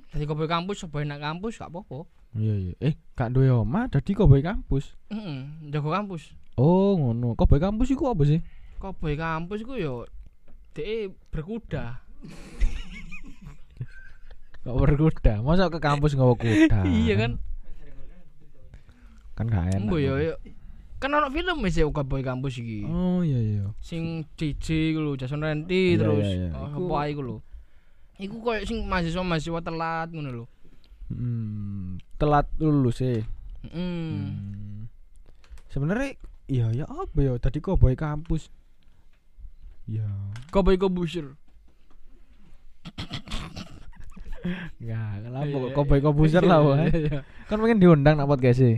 dadi 0.08 0.24
koboy 0.24 0.46
kampus 0.46 0.82
coba 0.82 1.02
nak 1.04 1.18
kampus 1.20 1.58
gak 1.58 1.68
apa-apa 1.68 2.06
Iya 2.32 2.54
iya. 2.60 2.74
Eh, 2.80 2.94
gak 3.12 3.30
duwe 3.32 3.50
omah 3.52 3.90
dadi 3.90 4.14
Koboy 4.14 4.40
kampus. 4.40 4.94
heeh 5.08 5.50
jago 5.68 5.90
kampus 5.90 6.34
Oh, 6.60 6.92
ngono. 6.94 7.34
Koboy 7.34 7.56
kampus 7.58 7.88
iku 7.90 8.08
apa 8.08 8.24
sih? 8.26 8.44
koboy 8.76 9.16
kampus 9.16 9.60
iku 9.60 9.76
yo 9.76 10.08
dhek 10.72 11.12
berkuda 11.28 12.00
Kok 14.62 14.76
berkuda? 14.78 15.40
Masa 15.40 15.68
ke 15.68 15.80
kampus 15.80 16.14
nggawa 16.14 16.36
kuda? 16.36 16.80
iya 17.00 17.16
kan 17.18 17.32
Kan 19.34 19.46
gak 19.48 19.68
enak. 19.70 19.80
Embo 19.80 19.96
yo 19.96 20.16
yo 20.16 20.36
kan 20.96 21.12
ono 21.12 21.28
film 21.28 21.60
wis 21.60 21.76
ya 21.76 21.88
koboy 21.88 22.20
kampus 22.20 22.56
iki 22.56 22.84
Oh, 22.84 23.20
iya 23.20 23.40
iya. 23.40 23.66
sing 23.80 24.28
DJ 24.36 24.92
iku 24.92 25.00
lho 25.02 25.16
Jason 25.16 25.40
Ranti 25.40 25.96
Iya, 25.96 25.98
terus 25.98 26.28
iya, 26.28 26.36
iya. 26.38 26.50
oh, 26.54 26.68
Iku- 26.70 26.88
apa 26.88 27.00
iku 27.08 27.22
lho 27.22 27.38
iku 28.20 28.36
koyo 28.42 28.60
sing 28.64 28.84
mahasiswa-mahasiswa 28.84 29.60
telat 29.62 30.08
ngono 30.10 30.30
lho 30.34 30.46
Hmm, 31.08 31.98
telat 32.16 32.46
lulus 32.56 33.00
sih. 33.00 33.24
heeh 33.66 33.72
Hmm. 33.72 34.86
Sebenarnya 35.68 36.20
iya 36.50 36.68
ya 36.74 36.86
apa 36.86 37.14
ya 37.16 37.38
tadi 37.38 37.62
Koboy 37.62 37.94
kampus. 37.94 38.50
Ya, 39.86 40.06
koboy 40.50 40.78
kobusir 40.78 41.34
enggak 44.80 45.12
kenapa 45.26 45.46
Iya, 45.46 45.52
kok 45.52 45.66
iya, 45.66 45.76
Koboy 45.76 46.00
kompuser 46.00 46.44
lah 46.46 46.60
wae. 46.64 46.88
iya 46.94 47.20
Kan 47.50 47.60
pengen 47.60 47.82
diundang 47.82 48.16
nak 48.16 48.30
podcast 48.30 48.62
sih. 48.62 48.78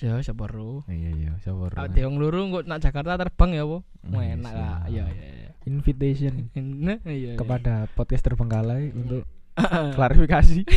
Ya, 0.00 0.16
siapa 0.24 0.48
ro? 0.48 0.80
Iya 0.88 1.10
iya, 1.12 1.32
sabar. 1.44 1.76
Ah, 1.76 1.84
Deong 1.84 2.16
luru 2.16 2.48
kok 2.48 2.64
nak 2.64 2.80
Jakarta 2.80 3.20
terbang 3.20 3.52
ya, 3.52 3.64
Po? 3.68 3.84
Hmm, 4.00 4.16
enak 4.16 4.52
lah. 4.54 4.78
Iya, 4.88 5.04
iya, 5.12 5.28
iya. 5.36 5.50
Invitation 5.68 6.48
Nah, 6.86 6.96
iya. 7.04 7.34
iya. 7.34 7.36
kepada 7.36 7.84
podcast 7.92 8.24
terbengkalai 8.24 8.88
untuk 8.96 9.28
klarifikasi. 9.98 10.64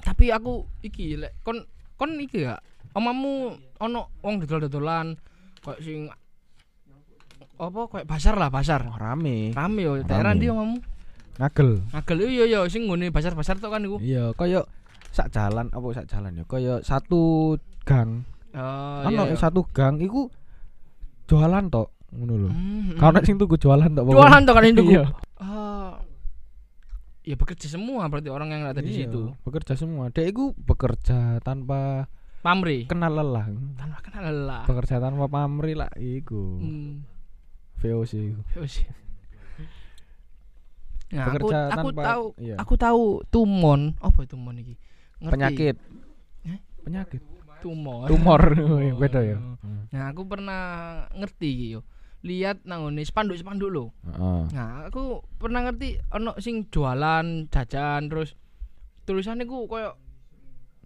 Tapi 0.00 0.24
aku 0.32 0.64
iki 0.80 1.20
lek 1.20 1.36
kon 1.44 1.60
kon 1.94 2.16
iki 2.16 2.48
gak 2.48 2.64
omamu 2.94 3.54
ono 3.78 4.00
wong 4.20 4.42
dodol-dodolan 4.42 5.14
koyo 5.62 5.78
sing 5.80 6.00
apa 7.60 7.80
koyo 7.92 8.04
pasar 8.08 8.40
lah, 8.40 8.48
pasar. 8.48 8.88
Wah, 8.88 8.96
rame. 8.96 9.52
Rame 9.52 9.80
yo, 9.84 10.00
daerah 10.00 10.32
ndi 10.32 10.48
omamu? 10.48 10.80
Ngagel. 11.36 11.84
Ngagel 11.92 12.16
iya 12.24 12.44
iya 12.48 12.60
sing 12.72 12.88
ngene 12.88 13.12
pasar-pasar 13.12 13.60
tok 13.60 13.72
kan 13.76 13.84
iku. 13.84 14.00
Iya, 14.00 14.32
koyo 14.32 14.64
sak 15.12 15.28
jalan 15.32 15.68
apa 15.68 15.86
sak 15.92 16.08
jalan 16.08 16.40
ya? 16.40 16.44
Koyo 16.48 16.80
satu 16.80 17.56
gang. 17.84 18.24
Oh, 18.56 19.04
Kan 19.06 19.12
iya. 19.14 19.24
iya. 19.30 19.36
satu 19.36 19.62
gang 19.70 20.00
iku 20.00 20.32
jualan 21.28 21.68
tok 21.68 21.92
ngono 22.10 22.34
lho. 22.42 22.48
Hmm. 22.50 23.12
nek 23.14 23.22
sing 23.22 23.38
tuku 23.38 23.54
jualan 23.60 23.86
tok. 23.92 24.04
jualan 24.08 24.42
tok 24.42 24.54
kan 24.56 24.64
itu. 24.66 24.82
Iya. 24.96 25.04
Ah. 25.38 25.94
ya 27.20 27.36
bekerja 27.36 27.68
semua 27.68 28.08
berarti 28.08 28.32
orang 28.32 28.48
yang 28.50 28.62
ada 28.66 28.80
di 28.80 28.90
Iya, 28.90 29.06
situ. 29.06 29.36
Bekerja 29.44 29.76
semua. 29.76 30.08
Dek 30.10 30.32
iku 30.32 30.56
bekerja 30.56 31.38
tanpa 31.44 32.08
Pamri. 32.40 32.88
kenal 32.88 33.12
lelah. 33.12 33.46
Tanpa 33.76 33.98
kenal 34.00 34.24
lelah. 34.32 34.64
Bekerja 34.64 34.96
tanpa 34.96 35.28
pamrih 35.28 35.76
lah 35.76 35.92
iku. 35.96 36.56
Hmm. 36.56 37.04
VOC 37.80 38.12
iku. 38.32 38.40
Wis. 38.60 38.80
Nah, 41.10 41.26
aku, 41.26 41.50
aku 41.50 41.90
tanpa- 41.90 42.06
tahu 42.06 42.24
iya. 42.38 42.54
aku 42.54 42.74
tahu 42.78 43.04
tumon 43.34 43.98
apa 43.98 44.30
tumon 44.30 44.62
iki 44.62 44.78
Ngerti? 45.18 45.34
Penyakit. 45.34 45.76
Eh? 46.46 46.58
Penyakit. 46.86 47.22
tumor 47.60 48.08
Tumor 48.08 48.40
beda 49.02 49.20
ya. 49.20 49.36
nah 49.92 50.08
aku 50.08 50.24
pernah 50.24 50.62
ngerti 51.12 51.48
iki 51.50 51.66
yo 51.76 51.80
lihat 52.22 52.64
nang 52.64 52.88
ngene 52.88 53.04
spanduk-spanduk 53.04 53.68
lho 53.68 53.84
Heeh. 54.06 54.42
nah 54.56 54.88
aku 54.88 55.20
pernah 55.36 55.68
ngerti 55.68 56.00
ono 56.08 56.36
sing 56.40 56.72
jualan 56.72 57.52
jajan 57.52 58.08
terus 58.08 58.32
tulisannya 59.04 59.44
ku 59.44 59.68
koyo 59.68 59.92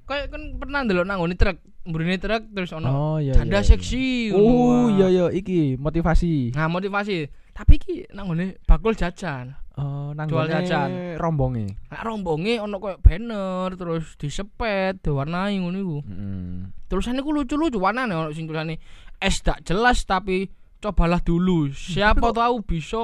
koyo 0.04 0.24
kan 0.26 0.42
pernah 0.54 0.80
ndelok 0.80 1.02
nang 1.02 1.18
ngene 1.18 1.34
truk 1.34 1.56
mburine 1.84 2.16
truk 2.16 2.42
terus 2.50 2.72
ono 2.72 2.88
Oh 2.88 3.16
iya. 3.16 3.32
janda 3.34 3.58
iya, 3.58 3.66
seksi 3.66 4.04
iya. 4.28 4.34
Oh 4.34 4.88
iya 4.90 5.06
iya 5.08 5.24
iki 5.30 5.76
motivasi. 5.76 6.52
nah 6.52 6.66
motivasi 6.66 7.24
tapi 7.50 7.72
iki 7.74 7.94
nang 8.10 8.28
ngene 8.28 8.60
bakul 8.62 8.92
jajan 8.92 9.56
Oh 9.74 10.14
nang 10.14 10.30
Jual 10.30 10.46
jajan. 10.46 11.18
rombonge. 11.18 11.74
Nah, 11.90 11.98
rombonge 12.00 12.56
ono 12.58 12.78
koyo 12.78 12.94
banner 12.96 13.74
terus 13.74 14.14
disepet 14.14 15.02
diwarnai 15.02 15.58
ngono 15.58 15.74
iku. 15.76 15.98
Heeh. 16.00 16.70
Tulisannya 16.86 17.18
ku 17.18 17.34
lucu-lucu 17.34 17.76
warnane 17.76 18.14
ono 18.14 18.30
sing 18.30 18.46
tulisane 18.46 18.78
es 19.18 19.40
tak 19.40 19.66
jelas 19.66 20.04
tapi 20.04 20.46
cobalah 20.78 21.18
dulu. 21.18 21.74
Siapa 21.74 22.14
tapi 22.14 22.22
kok- 22.22 22.38
tahu 22.38 22.54
bisa 22.62 23.00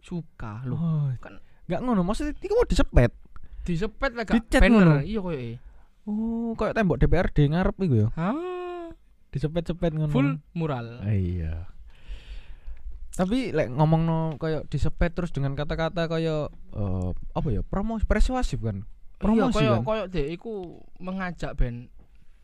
suka 0.00 0.66
lho. 0.66 0.74
Oh, 0.74 1.06
Kan- 1.18 1.38
Enggak 1.62 1.80
ngono, 1.80 2.02
maksudnya 2.02 2.34
iki 2.34 2.50
mau 2.50 2.66
disepet. 2.66 3.14
Disepet 3.62 4.10
lah 4.10 4.24
gak 4.24 4.34
Dicat 4.36 4.58
banner. 4.60 5.06
Iya 5.06 5.20
koyo 5.22 5.38
e. 5.38 5.52
Oh, 6.02 6.52
kayak 6.54 6.74
tembok 6.74 6.98
DPRD 6.98 7.46
ngarep 7.48 7.76
iku 7.78 7.94
ya. 7.96 8.08
Ah, 8.14 8.90
Disepet-sepet 9.30 9.92
ngono. 9.92 10.10
full 10.10 10.42
mural. 10.52 10.98
Ah, 10.98 11.10
iya. 11.10 11.70
Tapi 13.12 13.52
lek 13.52 13.68
ngomong 13.68 14.02
no 14.02 14.18
kayak 14.34 14.66
disepet 14.66 15.12
terus 15.12 15.30
dengan 15.30 15.52
kata-kata 15.52 16.08
kayak 16.08 16.48
eh, 16.50 17.08
apa 17.30 17.48
ya? 17.48 17.60
Promosi 17.62 18.02
persuasif 18.02 18.58
kan. 18.58 18.82
Iya 18.82 19.20
Promosi 19.20 19.54
koyo 19.58 19.72
kan. 19.72 19.82
koyo 19.84 20.04
dek 20.06 20.28
iku 20.32 20.52
mengajak 20.98 21.54
ben 21.54 21.92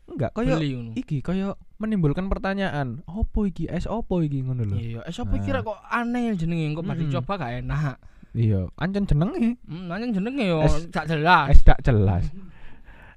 Enggak, 0.05 0.33
kayak 0.33 0.57
iki 0.95 1.21
kayak 1.21 1.53
menimbulkan 1.77 2.25
pertanyaan, 2.25 3.05
opo 3.05 3.45
iki? 3.45 3.69
Es 3.69 3.85
opo 3.85 4.21
iki 4.21 4.41
ngono 4.41 4.65
lho. 4.65 4.73
Iya, 4.73 4.99
eh 5.03 5.13
sapa 5.13 5.37
Nah. 5.37 5.43
kira 5.43 5.61
kok 5.61 5.77
aneh 5.83 6.33
jenenge 6.33 6.65
kok 6.71 6.81
bar 6.81 6.97
Mm-mm. 6.97 7.05
dicoba 7.05 7.33
gak 7.35 7.53
enak. 7.61 7.97
Iya, 8.31 8.73
ancen 8.75 9.05
jenenge 9.05 9.61
Hmm, 9.63 9.85
nanya 9.85 10.09
jenenge 10.11 10.43
yo 10.43 10.65
Es- 10.65 10.89
gak 10.89 11.05
jelas. 11.05 11.49
es 11.51 11.61
tak 11.61 11.77
jelas. 11.83 12.25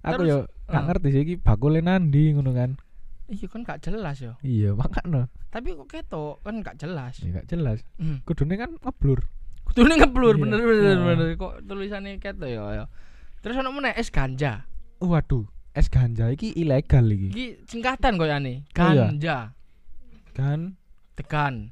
Aku 0.03 0.23
yo 0.27 0.39
gak 0.67 0.83
eh. 0.83 0.85
ngerti 0.89 1.09
sih 1.15 1.23
iki 1.23 1.35
bakule 1.39 1.79
nandi 1.79 2.35
ngono 2.35 2.51
kan. 2.51 2.75
Iya 3.31 3.47
kan 3.49 3.63
gak 3.63 3.81
jelas 3.87 4.19
yo. 4.21 4.35
Iya, 4.43 4.75
makanya 4.75 5.31
Tapi 5.49 5.73
kok 5.73 5.89
ketok 5.89 6.43
kan 6.43 6.61
gak 6.61 6.77
jelas. 6.77 7.17
ya 7.23 7.41
gak 7.41 7.49
jelas. 7.49 7.81
Hmm. 7.97 8.21
Kudune 8.27 8.59
kan 8.59 8.75
ngeblur. 8.77 9.25
Kudune 9.65 9.95
ngeblur 9.97 10.35
Iya. 10.37 10.43
bener 10.43 10.59
bener 10.61 10.97
Nah. 10.99 11.07
bener 11.15 11.29
kok 11.39 11.55
tulisannya 11.65 12.19
ketok 12.19 12.51
ya 12.51 12.63
ya. 12.75 12.85
Terus 13.41 13.57
ono 13.57 13.71
meneh 13.71 13.95
es 13.97 14.11
ganja. 14.11 14.67
Waduh, 14.99 15.47
es 15.73 15.87
ganja 15.89 16.31
iki 16.31 16.51
ilegal 16.55 17.07
iki. 17.09 17.29
Iki 17.33 17.47
singkatan 17.67 18.19
koyane. 18.19 18.67
Oh, 18.75 18.91
iya. 18.91 19.07
Ganja. 19.09 19.37
Kan 20.33 20.77
Tekan 21.15 21.71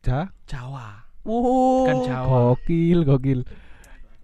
ja 0.00 0.30
Jawa. 0.46 1.04
Oh, 1.28 1.84
Tekan 1.84 1.98
Jawa. 2.06 2.36
gokil, 2.56 2.98
gokil. 3.04 3.40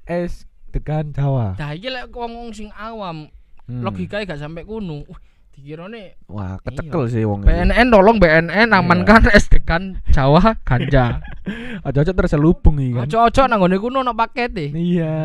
Es 0.07 0.47
tekan 0.75 1.15
Jawa. 1.15 1.55
Nah 1.55 1.71
iki 1.71 1.87
lek 1.87 2.11
wong-wong 2.11 2.51
sing 2.51 2.75
awam 2.75 3.31
Hmm. 3.65 3.81
logikanya 3.81 4.29
gak 4.29 4.45
sampai 4.45 4.61
kuno. 4.61 5.09
Uh, 5.09 5.17
dikirone 5.55 6.19
Wah, 6.29 6.61
kecekel 6.61 7.09
sih 7.09 7.25
wong. 7.25 7.47
BNN 7.49 7.89
tolong 7.89 8.21
BNN 8.21 8.75
amankan 8.75 9.25
es 9.37 9.49
dekan 9.49 10.03
Jawa 10.13 10.59
ganja. 10.69 11.25
Aja-aja 11.87 12.13
terselubung 12.13 12.77
iki 12.77 12.93
kan. 12.93 13.09
Ojo-ojo 13.09 13.43
nang 13.49 13.65
ngene 13.65 13.77
kuno 13.81 14.05
ono 14.05 14.13
paket 14.13 14.53
e. 14.59 14.67
Iya. 14.69 15.17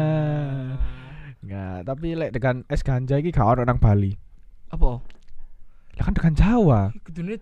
Enggak, 1.44 1.78
tapi 1.84 2.08
lek 2.16 2.32
dengan 2.32 2.64
es 2.72 2.80
ganja 2.80 3.20
iki 3.20 3.36
gak 3.36 3.44
ono 3.44 3.68
nang 3.68 3.76
Bali. 3.76 4.16
Apa? 4.72 5.02
Lah 6.00 6.04
kan 6.08 6.16
dengan 6.16 6.34
Jawa, 6.38 6.82
Kudune 7.04 7.36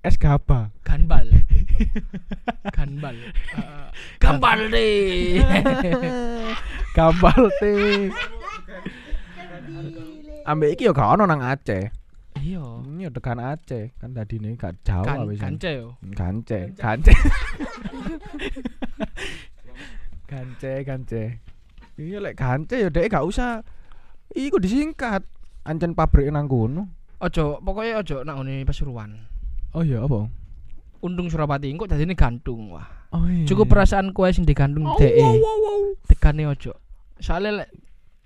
es 0.00 0.16
gaba. 0.16 0.72
ganbal. 0.84 1.28
ganbal. 2.72 3.16
Heeh. 3.54 3.84
Gambal 4.20 4.60
deh. 4.72 5.40
Gambal 6.96 7.42
teh. 7.60 8.08
Ambek 10.48 10.72
iki 10.76 10.88
yo 10.88 10.92
gak 10.96 11.20
ono 11.20 11.28
nang 11.28 11.44
Aceh. 11.44 11.92
Iya. 12.40 12.64
Ini 12.88 13.06
yo 13.06 13.10
tekan 13.12 13.40
Aceh, 13.40 13.92
kan 14.00 14.16
tadi 14.16 14.40
nih 14.40 14.56
gak 14.56 14.80
Jawa 14.86 15.04
Kan 15.04 15.28
wis. 15.28 15.40
kance 15.40 15.70
yo. 15.76 15.88
Gance, 16.16 16.72
gance. 16.80 17.12
Gance, 20.30 20.72
gance. 20.86 21.22
Iya 21.98 22.22
lek 22.22 22.38
gance 22.38 22.78
ya 22.78 22.88
dek 22.88 23.10
gak 23.10 23.26
usah 23.26 23.60
iku 24.32 24.56
disingkat. 24.62 25.26
Ancen 25.66 25.92
pabrik 25.92 26.32
nang 26.32 26.48
kono. 26.48 26.88
Ojo, 27.20 27.60
pokoknya 27.60 28.00
ojo 28.00 28.24
nang 28.24 28.40
ngene 28.40 28.64
Pasuruan. 28.64 29.28
Oh 29.70 29.82
iya 29.82 30.02
apa? 30.02 30.26
Untung 31.00 31.30
Surabati 31.30 31.70
engko 31.70 31.86
dadine 31.86 32.12
gantung. 32.12 32.74
Wah. 32.74 32.86
Oh 33.10 33.26
iya. 33.26 33.46
Cukup 33.46 33.70
perasaan 33.70 34.10
kowe 34.10 34.26
sing 34.30 34.44
digantung 34.44 34.86
Oh, 34.86 34.98
DE. 34.98 35.18
wow, 35.18 35.34
wow, 35.34 35.56
wow. 35.58 35.80
Tekane 36.06 36.46
ojo. 36.46 36.74
Soalnya 37.18 37.64
lek 37.64 37.68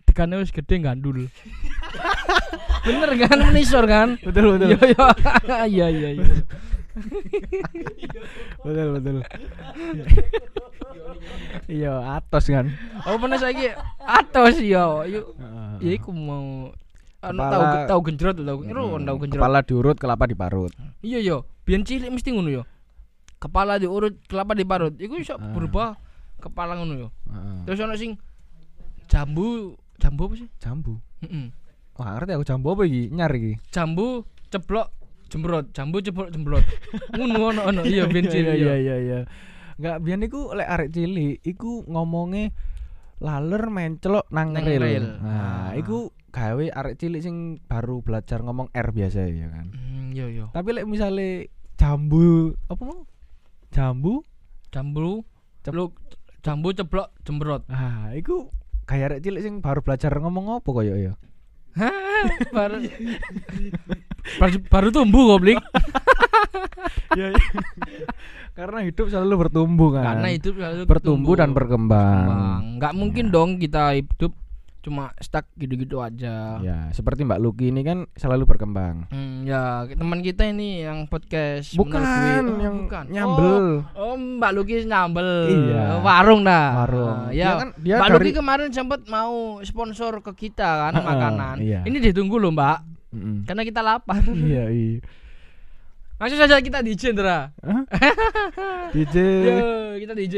tekane 0.04 0.40
wis 0.40 0.50
gede 0.50 0.80
gandul. 0.80 1.24
Bener 2.84 3.10
kan 3.16 3.38
menisor 3.48 3.84
kan? 3.88 4.20
Betul 4.20 4.56
betul. 4.56 4.76
Iya 4.76 4.84
iya. 4.92 5.08
Iya 5.64 5.86
iya 5.88 6.08
iya. 6.20 6.26
betul 8.60 8.86
betul. 9.00 9.16
Iya, 11.66 11.92
atos 12.20 12.44
kan. 12.46 12.68
Oh 13.08 13.16
bener 13.16 13.40
saiki 13.40 13.72
atos 13.98 14.60
yo. 14.60 15.02
Yuk. 15.08 15.26
Heeh. 15.36 15.72
Ya 15.80 15.90
iku 15.96 16.10
mau 16.12 16.70
anu 17.24 17.40
tahu 17.40 17.62
tahu 17.86 18.00
genjrot 18.04 18.36
tahu 18.36 18.58
Mm, 18.62 19.04
tahu 19.04 19.16
genjrot. 19.20 19.40
Kepala 19.40 19.58
diurut, 19.60 19.96
kelapa 19.96 20.24
diparut. 20.24 20.72
Iya 21.00 21.18
yo. 21.18 21.36
Biyen 21.62 21.82
cilik 21.82 22.08
mesti 22.08 22.30
ngono 22.30 22.50
yo. 22.50 22.62
Kepala 23.36 23.76
diurut, 23.76 24.16
kelapa 24.24 24.52
diparut. 24.52 24.94
Iku 24.96 25.16
iso 25.16 25.34
Ah. 25.34 25.50
berubah 25.50 25.96
kepala 26.38 26.74
ngono 26.74 26.94
yo. 26.94 27.08
Heeh. 27.26 27.58
Terus 27.64 27.78
ono 27.80 27.94
sing 27.94 28.16
jambu, 29.06 29.74
jambu 29.96 30.22
apa 30.24 30.34
sih? 30.36 30.48
Jambu. 30.58 31.00
Heeh. 31.20 31.46
Wah, 31.94 32.18
ngerti 32.18 32.32
aku 32.32 32.44
jambu 32.44 32.66
apa 32.70 32.82
iki? 32.84 33.02
Nyar 33.08 33.32
iki. 33.32 33.52
Jambu 33.68 34.24
ceplok 34.48 34.88
jembrot, 35.26 35.66
jambu 35.70 35.98
ceplok 35.98 36.28
jembrot. 36.30 36.64
ngono 37.16 37.34
ono 37.48 37.60
ono 37.64 37.80
iya 37.82 38.06
biyen 38.06 38.26
cilik 38.26 38.54
iya 38.54 38.74
iya 38.76 38.96
iya. 38.98 39.18
Enggak, 39.74 39.96
biyen 40.00 40.22
iku 40.22 40.54
lek 40.54 40.68
arek 40.68 40.88
cilik 40.88 41.42
iku 41.42 41.82
ngomongnya 41.84 42.54
laler 43.18 43.66
mencelok 43.66 44.30
nang 44.30 44.54
Nang 44.54 44.62
rel. 44.62 45.18
Nah, 45.18 45.26
Ah. 45.26 45.70
iku 45.74 46.13
gawe 46.34 46.64
arek 46.66 46.98
cilik 46.98 47.22
sing 47.22 47.36
baru 47.64 48.02
belajar 48.02 48.42
ngomong 48.42 48.66
R 48.68 48.88
biasa 48.90 49.22
ya 49.24 49.46
kan. 49.46 49.70
Hmm, 49.70 50.10
iya 50.10 50.26
iya. 50.26 50.46
Tapi 50.50 50.74
lek 50.74 50.82
misale 50.84 51.54
jambu 51.74 52.50
apa 52.66 52.82
mau? 52.82 53.06
Jambu? 53.70 54.26
Jambu 54.68 55.22
Cep- 55.62 55.70
ceplok 55.70 55.90
jambu 56.42 56.68
ceplok 56.74 57.08
jembrot. 57.22 57.62
Ah, 57.68 58.10
iku 58.12 58.50
kayak 58.84 59.16
arek 59.16 59.20
cilik 59.22 59.40
sing 59.40 59.54
baru 59.62 59.80
belajar 59.80 60.10
ngomong 60.18 60.58
apa 60.58 60.68
koyo 60.68 60.98
ya? 60.98 61.14
baru, 62.54 62.78
baru 64.38 64.56
baru 64.68 64.88
tumbuh 64.90 65.22
goblok. 65.28 65.62
Iya. 67.14 67.34
Karena 68.58 68.86
hidup 68.86 69.10
selalu 69.10 69.34
bertumbuh 69.46 69.90
kan. 69.90 70.04
Karena 70.14 70.28
hidup 70.30 70.54
selalu 70.54 70.82
bertumbuh 70.86 71.34
dan 71.34 71.50
berkembang. 71.50 72.26
berkembang. 72.26 72.62
Nggak 72.78 72.92
mungkin 72.94 73.24
Ya. 73.26 73.32
dong 73.32 73.50
kita 73.58 73.82
hidup 73.94 74.32
cuma 74.84 75.16
stuck 75.16 75.48
gitu-gitu 75.56 75.96
aja. 75.98 76.60
Ya, 76.60 76.92
seperti 76.92 77.24
Mbak 77.24 77.40
Luki 77.40 77.72
ini 77.72 77.80
kan 77.80 78.04
selalu 78.12 78.44
berkembang. 78.44 79.08
Hmm, 79.08 79.42
ya 79.42 79.88
teman 79.88 80.20
kita 80.20 80.44
ini 80.44 80.84
yang 80.84 81.08
podcast 81.08 81.72
Bukan 81.72 81.96
menurut 81.96 82.12
gue- 82.12 82.52
oh, 82.52 82.60
yang 82.60 82.76
bukan. 82.84 83.04
nyambel. 83.08 83.64
Oh, 83.96 84.04
oh, 84.04 84.14
Mbak 84.14 84.50
Lukis 84.52 84.84
nyambel. 84.84 85.30
Iya. 85.48 85.84
Warung 85.98 86.44
dah. 86.44 86.68
Warung. 86.78 87.18
Dia 87.32 87.40
ya. 87.40 87.50
kan 87.56 87.68
dia 87.80 87.96
Mbak 87.96 88.08
dari 88.10 88.20
Luki 88.20 88.32
kemarin 88.34 88.68
sempat 88.68 89.00
mau 89.06 89.34
sponsor 89.60 90.20
ke 90.20 90.32
kita 90.38 90.68
kan 90.84 90.92
Heeh, 90.92 91.06
makanan. 91.06 91.56
iya. 91.58 91.80
Ini 91.82 91.96
ditunggu 92.04 92.36
loh, 92.36 92.52
Mbak. 92.52 92.78
Mm-mm. 93.16 93.36
Karena 93.48 93.62
kita 93.64 93.80
lapar. 93.80 94.20
iya, 94.36 94.68
iya. 94.68 95.00
Langsung 96.14 96.38
saja 96.38 96.60
kita 96.60 96.78
DJ, 96.78 97.10
Ndra. 97.10 97.50
Hah? 97.56 97.82
DJ. 98.94 99.16
Yo, 99.42 99.56
kita 99.98 100.12
DJ. 100.12 100.36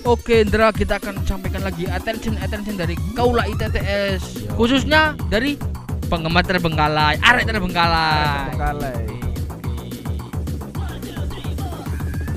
Oke, 0.00 0.48
Ndra, 0.48 0.72
kita 0.72 0.96
akan 0.96 1.28
sampaikan 1.28 1.60
lagi 1.60 1.84
attention 1.84 2.40
attention 2.40 2.72
dari 2.72 2.96
Kaula 3.12 3.44
ITTS, 3.44 4.48
Yo. 4.48 4.56
khususnya 4.56 5.12
dari 5.28 5.60
penggemar 6.08 6.40
terbengkalai, 6.40 7.20
arek 7.20 7.44
terbengkalai. 7.44 8.48
Terbengkalai. 8.48 8.96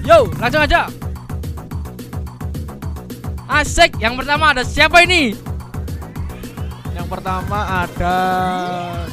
Yo, 0.03 0.27
langsung 0.35 0.59
aja. 0.67 0.91
Asik, 3.47 3.95
yang 4.03 4.19
pertama 4.19 4.51
ada 4.51 4.67
siapa 4.67 4.99
ini? 5.07 5.31
Yang 6.91 7.07
pertama 7.09 7.87
ada 7.87 8.15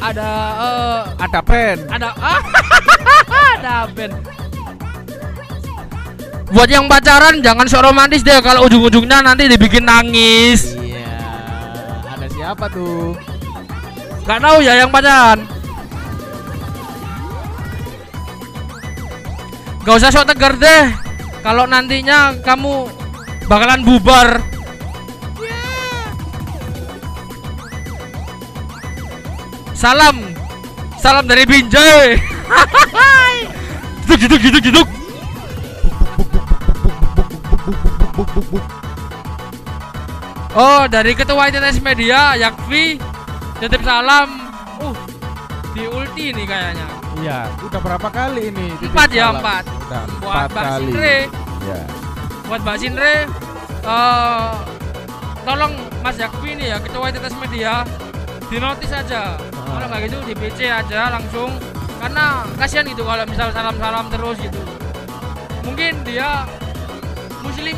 Ada 0.00 0.30
eh 0.58 1.00
ada 1.22 1.40
band. 1.44 1.80
ada 1.86 2.08
ah, 2.18 2.40
ada 3.54 3.74
band. 3.94 4.39
Buat 6.50 6.66
yang 6.66 6.90
pacaran 6.90 7.38
jangan 7.38 7.66
sok 7.70 7.86
romantis 7.86 8.26
deh 8.26 8.42
kalau 8.42 8.66
ujung-ujungnya 8.66 9.22
nanti 9.22 9.46
dibikin 9.46 9.86
nangis. 9.86 10.74
Iya. 10.74 11.06
Ada 12.10 12.26
siapa 12.26 12.66
tuh? 12.66 13.14
Gak 14.26 14.42
tahu 14.42 14.58
ya 14.58 14.74
yang 14.74 14.90
pacaran. 14.90 15.46
Gak 19.86 19.94
usah 19.94 20.10
sok 20.10 20.26
tegar 20.26 20.58
deh. 20.58 20.90
Kalau 21.40 21.70
nantinya 21.70 22.34
kamu 22.42 22.90
bakalan 23.46 23.86
bubar. 23.86 24.42
Salam. 29.78 30.34
Salam 30.98 31.24
dari 31.24 31.46
Binjai. 31.46 32.18
Jeduk 34.60 34.99
jeduk 38.20 38.44
jeduk 38.44 38.61
jeduk. 38.61 38.64
Oh, 40.50 40.83
dari 40.90 41.14
ketua 41.14 41.46
ITS 41.46 41.78
Media, 41.78 42.35
Yakfi. 42.35 42.98
Titip 43.62 43.83
salam. 43.87 44.50
Uh, 44.83 44.96
di 45.70 45.87
ulti 45.87 46.35
nih 46.35 46.42
kayaknya. 46.42 46.88
Iya, 47.20 47.38
udah 47.62 47.80
berapa 47.80 48.09
kali 48.11 48.50
ini? 48.50 48.66
Empat 48.83 49.09
ya, 49.14 49.30
salam? 49.30 49.38
empat. 49.38 49.64
Udah 49.68 50.02
Buat 50.18 50.35
empat 50.35 50.50
Mbak 50.50 50.64
kali. 50.66 50.83
Sindre, 50.83 51.16
Ya. 51.61 51.80
buat 52.48 52.61
Mbak 52.64 52.76
Sindre, 52.80 53.14
eh 53.85 54.50
tolong 55.44 55.72
Mas 56.00 56.16
Yakfi 56.18 56.50
nih 56.56 56.66
ya, 56.72 56.76
ketua 56.80 57.12
ITS 57.12 57.37
Media, 57.38 57.72
di 58.48 58.56
notis 58.59 58.90
aja. 58.90 59.22
Kalau 59.54 59.87
nggak 59.87 60.00
gitu 60.09 60.18
di 60.26 60.35
PC 60.35 60.59
aja 60.66 61.14
langsung. 61.14 61.52
Karena 62.00 62.42
kasihan 62.56 62.88
gitu 62.88 63.04
kalau 63.04 63.22
misal 63.28 63.52
salam-salam 63.52 64.09
terus 64.09 64.37
gitu. 64.40 64.61
Mungkin 65.62 66.00
dia 66.02 66.48
muslim 67.44 67.76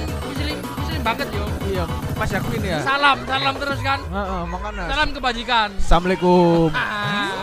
banget 1.02 1.28
yo. 1.34 1.44
Iya, 1.66 1.84
Mas 2.14 2.30
Yakin 2.30 2.62
ya. 2.62 2.78
Salam, 2.86 3.18
salam 3.26 3.54
terus 3.58 3.80
kan. 3.82 3.98
Heeh, 4.00 4.42
makanya. 4.46 4.84
Salam 4.86 5.08
kebajikan. 5.10 5.68
Assalamualaikum. 5.76 6.70
Ah. 6.72 7.42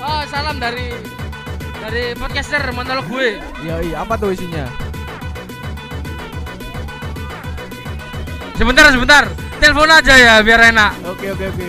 Oh, 0.00 0.22
salam 0.26 0.56
dari 0.58 0.90
dari 1.80 2.04
podcaster 2.18 2.62
monolog 2.74 3.06
gue. 3.06 3.38
Iya, 3.62 3.76
iya, 3.86 3.96
apa 4.02 4.18
tuh 4.18 4.34
isinya? 4.34 4.66
Sebentar, 8.58 8.92
sebentar. 8.92 9.24
Telepon 9.56 9.88
aja 9.88 10.14
ya 10.16 10.34
biar 10.44 10.72
enak. 10.72 10.92
Oke, 11.04 11.32
oke, 11.32 11.44
oke. 11.48 11.68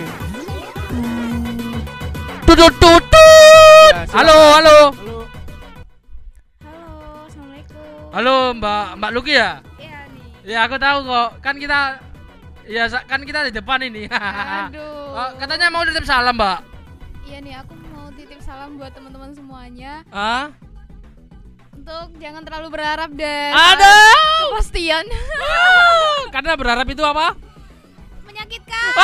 Tutut 2.44 2.74
tutut. 2.76 3.04
Ya. 3.92 4.04
Halo. 4.12 4.36
Halo, 4.60 4.76
Halo, 8.12 8.52
Mbak 8.52 9.00
Mbak 9.00 9.10
Luki 9.16 9.40
ya? 9.40 9.64
Iya 9.80 10.04
nih. 10.12 10.28
Ya, 10.44 10.68
aku 10.68 10.76
tahu 10.76 11.08
kok. 11.08 11.40
Kan 11.40 11.56
kita 11.56 11.96
ya 12.68 12.84
kan 13.08 13.24
kita 13.24 13.48
di 13.48 13.56
depan 13.56 13.80
ini. 13.88 14.04
Aduh. 14.68 15.16
Oh, 15.16 15.30
katanya 15.40 15.72
mau 15.72 15.80
titip 15.88 16.04
salam, 16.04 16.36
Mbak. 16.36 16.60
Iya 17.24 17.40
nih, 17.40 17.54
aku 17.64 17.72
mau 17.88 18.12
titip 18.12 18.36
salam 18.44 18.76
buat 18.76 18.92
teman-teman 18.92 19.32
semuanya. 19.32 20.04
Ah? 20.12 20.52
Untuk 21.72 22.20
jangan 22.20 22.44
terlalu 22.44 22.68
berharap 22.68 23.08
deh. 23.16 23.48
Ada. 23.48 23.96
Kepastian. 24.44 25.08
Karena 26.36 26.52
berharap 26.52 26.84
itu 26.92 27.00
apa? 27.00 27.32
Menyakitkan. 28.28 28.92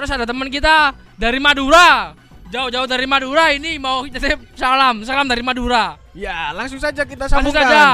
Terus 0.00 0.10
ada 0.16 0.24
teman 0.24 0.48
kita 0.48 0.96
dari 1.20 1.36
Madura. 1.36 2.16
Jauh-jauh 2.48 2.88
dari 2.88 3.04
Madura 3.04 3.52
ini 3.52 3.76
mau 3.76 4.08
titip 4.08 4.40
salam, 4.56 5.04
salam 5.04 5.28
dari 5.28 5.44
Madura. 5.44 6.00
Ya, 6.16 6.48
langsung 6.56 6.80
saja 6.80 7.04
kita 7.04 7.28
Langsung 7.28 7.52
sambungkan. 7.52 7.68
saja. 7.68 7.84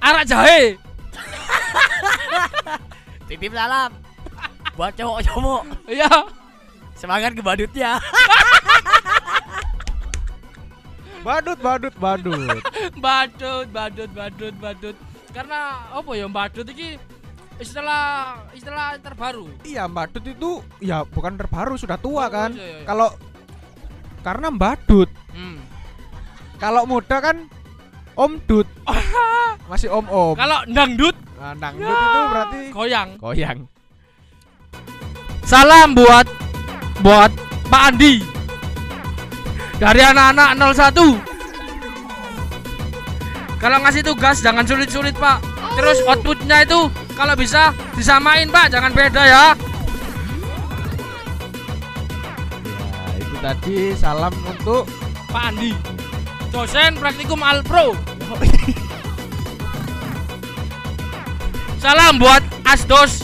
Arak 0.00 0.24
jahe. 0.24 0.62
Titip 3.28 3.52
salam 3.52 3.92
buat 4.76 4.92
cowok-cowok. 4.96 5.62
Iya. 5.92 6.08
Semangat 6.96 7.36
ke 7.36 7.44
badutnya. 7.44 8.00
Badut, 11.20 11.58
badut, 11.58 11.94
badut. 12.00 12.62
badut, 13.04 13.66
badut, 13.68 14.10
badut, 14.14 14.54
badut. 14.56 14.96
Karena 15.34 15.84
apa 15.92 16.10
ya 16.16 16.30
badut 16.32 16.64
ini 16.72 16.96
istilah 17.56 18.04
istilah 18.52 18.98
terbaru. 18.98 19.48
iya, 19.62 19.84
badut 19.86 20.20
itu 20.22 20.50
ya 20.78 21.02
bukan 21.02 21.34
terbaru, 21.34 21.74
sudah 21.74 21.96
tua 21.96 22.26
Oh, 22.26 22.28
kan. 22.28 22.50
iya, 22.52 22.62
iya. 22.62 22.84
Kalau 22.84 23.08
karena 24.20 24.48
badut, 24.50 25.08
Hmm. 25.30 25.58
kalau 26.56 26.84
muda 26.84 27.16
kan 27.18 27.48
Om 28.12 28.32
Dut. 28.42 28.64
Masih 29.70 29.92
om-om. 29.92 30.32
Kalau 30.34 30.64
dangdut 30.66 31.12
Nah, 31.36 31.52
dangdut 31.52 31.84
itu 31.90 32.20
berarti 32.26 32.60
goyang. 32.72 33.08
goyang. 33.18 33.58
Salam 35.42 35.92
buat 35.92 36.24
buat 36.98 37.28
Pak 37.68 37.82
Andi 37.86 38.24
dari 39.76 40.00
anak-anak 40.00 40.48
01. 40.72 41.20
Kalau 43.56 43.78
ngasih 43.80 44.02
tugas 44.02 44.40
jangan 44.40 44.64
sulit-sulit 44.64 45.12
Pak. 45.14 45.44
Terus 45.76 46.00
outputnya 46.06 46.64
itu 46.64 46.88
kalau 47.16 47.32
bisa 47.32 47.72
disamain 47.96 48.46
Pak, 48.52 48.68
jangan 48.68 48.92
beda 48.92 49.22
ya. 49.24 49.46
Ya, 52.68 53.08
itu 53.16 53.36
tadi 53.40 53.76
salam 53.96 54.36
untuk 54.44 54.84
Pak 55.32 55.42
Andi, 55.50 55.72
dosen 56.52 57.00
praktikum 57.00 57.40
Alpro. 57.40 57.96
Salam 61.80 62.18
buat 62.18 62.42
Asdos 62.66 63.22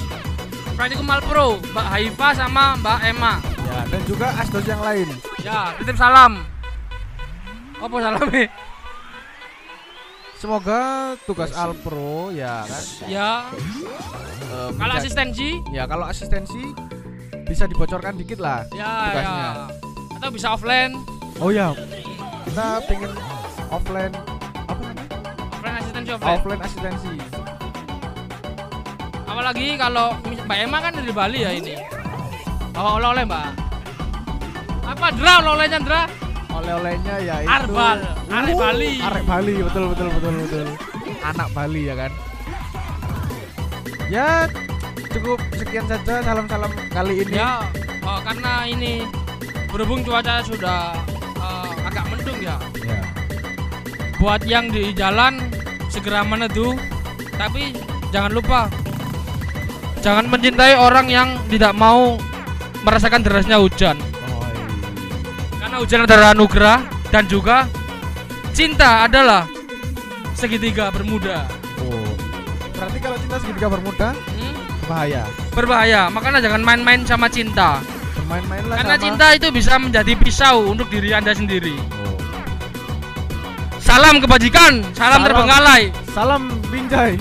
praktikum 0.76 1.06
Alpro, 1.10 1.60
Mbak 1.74 1.86
Haifa 1.92 2.28
sama 2.34 2.74
Mbak 2.80 2.98
Emma. 3.06 3.38
ya 3.62 3.86
dan 3.86 4.00
juga 4.04 4.28
asdos 4.36 4.66
yang 4.66 4.82
lain. 4.82 5.08
Ya, 5.44 5.72
titip 5.78 5.94
salam. 5.94 6.42
Apa 7.78 7.96
salamnya? 7.98 8.50
Semoga 10.42 11.14
tugas 11.22 11.54
Alpro 11.54 12.34
ya 12.34 12.66
kan. 12.66 12.82
Ya, 13.06 13.46
eh, 14.50 14.70
kalau 14.74 14.94
asistensi, 14.98 15.62
ya 15.70 15.86
kalau 15.86 16.02
asistensi 16.02 16.74
bisa 17.46 17.70
dibocorkan 17.70 18.18
dikit 18.18 18.42
lah. 18.42 18.66
ya 18.74 18.90
Tugasnya. 19.06 19.38
ya. 19.38 19.52
Atau 20.18 20.28
bisa 20.34 20.48
offline, 20.50 20.98
Oh 21.38 21.54
ya, 21.54 21.70
kita 22.42 22.82
pengen 22.86 23.14
offline 23.70 24.10
apa 24.66 24.82
namanya? 24.82 25.06
offline 25.46 25.76
asistensi 25.78 26.10
offline. 26.10 26.34
Offline 26.34 26.60
asistensi. 26.60 27.12
Apalagi 29.22 29.66
kalau 29.78 30.18
Mbak 30.26 30.58
Emma 30.58 30.78
kan 30.82 30.92
dari 30.92 31.12
Bali 31.14 31.38
ya 31.38 31.50
ini. 31.54 31.74
Bawa 32.74 32.98
oleh-oleh 32.98 33.24
Mbak. 33.24 33.46
Apa 34.90 35.06
Dra 35.14 35.32
oleh-olehnya 35.38 35.78
Dra? 35.78 36.02
Oleh-olehnya 36.52 37.16
ya 37.24 37.36
itu 37.42 37.48
Arbal, 37.48 37.98
arek 38.28 38.54
Uh, 38.54 38.60
Bali. 38.60 38.92
Arek 39.00 39.24
Bali, 39.24 39.54
betul 39.64 39.84
betul 39.92 40.08
betul 40.12 40.32
betul. 40.44 40.66
Anak 41.24 41.48
Bali 41.56 41.82
ya 41.88 41.94
kan. 41.96 42.12
Ya 44.12 44.28
cukup 45.08 45.40
sekian 45.56 45.88
saja 45.88 46.20
salam-salam 46.20 46.72
kali 46.92 47.24
ini. 47.24 47.40
Ya, 47.40 47.64
oh, 48.04 48.20
karena 48.20 48.68
ini 48.68 49.08
berhubung 49.72 50.04
cuaca 50.04 50.44
sudah 50.44 50.92
eh, 51.40 51.72
agak 51.88 52.04
mendung 52.12 52.36
ya. 52.44 52.60
Ya. 52.84 53.00
Buat 54.20 54.44
yang 54.44 54.68
di 54.68 54.92
jalan 54.92 55.40
segera 55.88 56.20
meneduh, 56.22 56.76
tapi 57.40 57.72
jangan 58.12 58.32
lupa 58.36 58.68
jangan 60.04 60.28
mencintai 60.28 60.76
orang 60.76 61.06
yang 61.08 61.28
tidak 61.48 61.72
mau 61.72 62.20
merasakan 62.84 63.24
derasnya 63.24 63.56
hujan. 63.56 63.96
Hujan 65.82 66.06
adalah 66.06 66.30
anugerah 66.30 66.78
dan 67.10 67.26
juga 67.26 67.66
cinta 68.54 69.02
adalah 69.02 69.50
segitiga 70.30 70.94
bermuda. 70.94 71.42
Oh. 71.82 72.06
Berarti 72.78 72.98
kalau 73.02 73.18
cinta 73.18 73.36
segitiga 73.42 73.66
bermuda 73.66 74.14
Hmm? 74.14 74.54
bahaya. 74.86 75.26
Berbahaya, 75.50 76.06
makanya 76.06 76.38
jangan 76.38 76.62
main-main 76.62 77.02
sama 77.02 77.26
cinta. 77.26 77.82
Bermain-mainlah 78.14 78.78
Karena 78.78 78.94
sama 78.94 79.02
cinta 79.02 79.26
itu 79.34 79.50
bisa 79.50 79.74
menjadi 79.82 80.14
pisau 80.14 80.70
untuk 80.70 80.86
diri 80.86 81.10
Anda 81.10 81.34
sendiri. 81.34 81.74
Oh. 81.74 82.14
Salam 83.82 84.22
kebajikan, 84.22 84.86
salam, 84.94 85.18
Salam. 85.18 85.26
terbengkalai. 85.26 85.82
Salam 86.14 86.42
Binjai. 86.70 87.18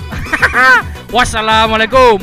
Wassalamualaikum. 1.17 2.21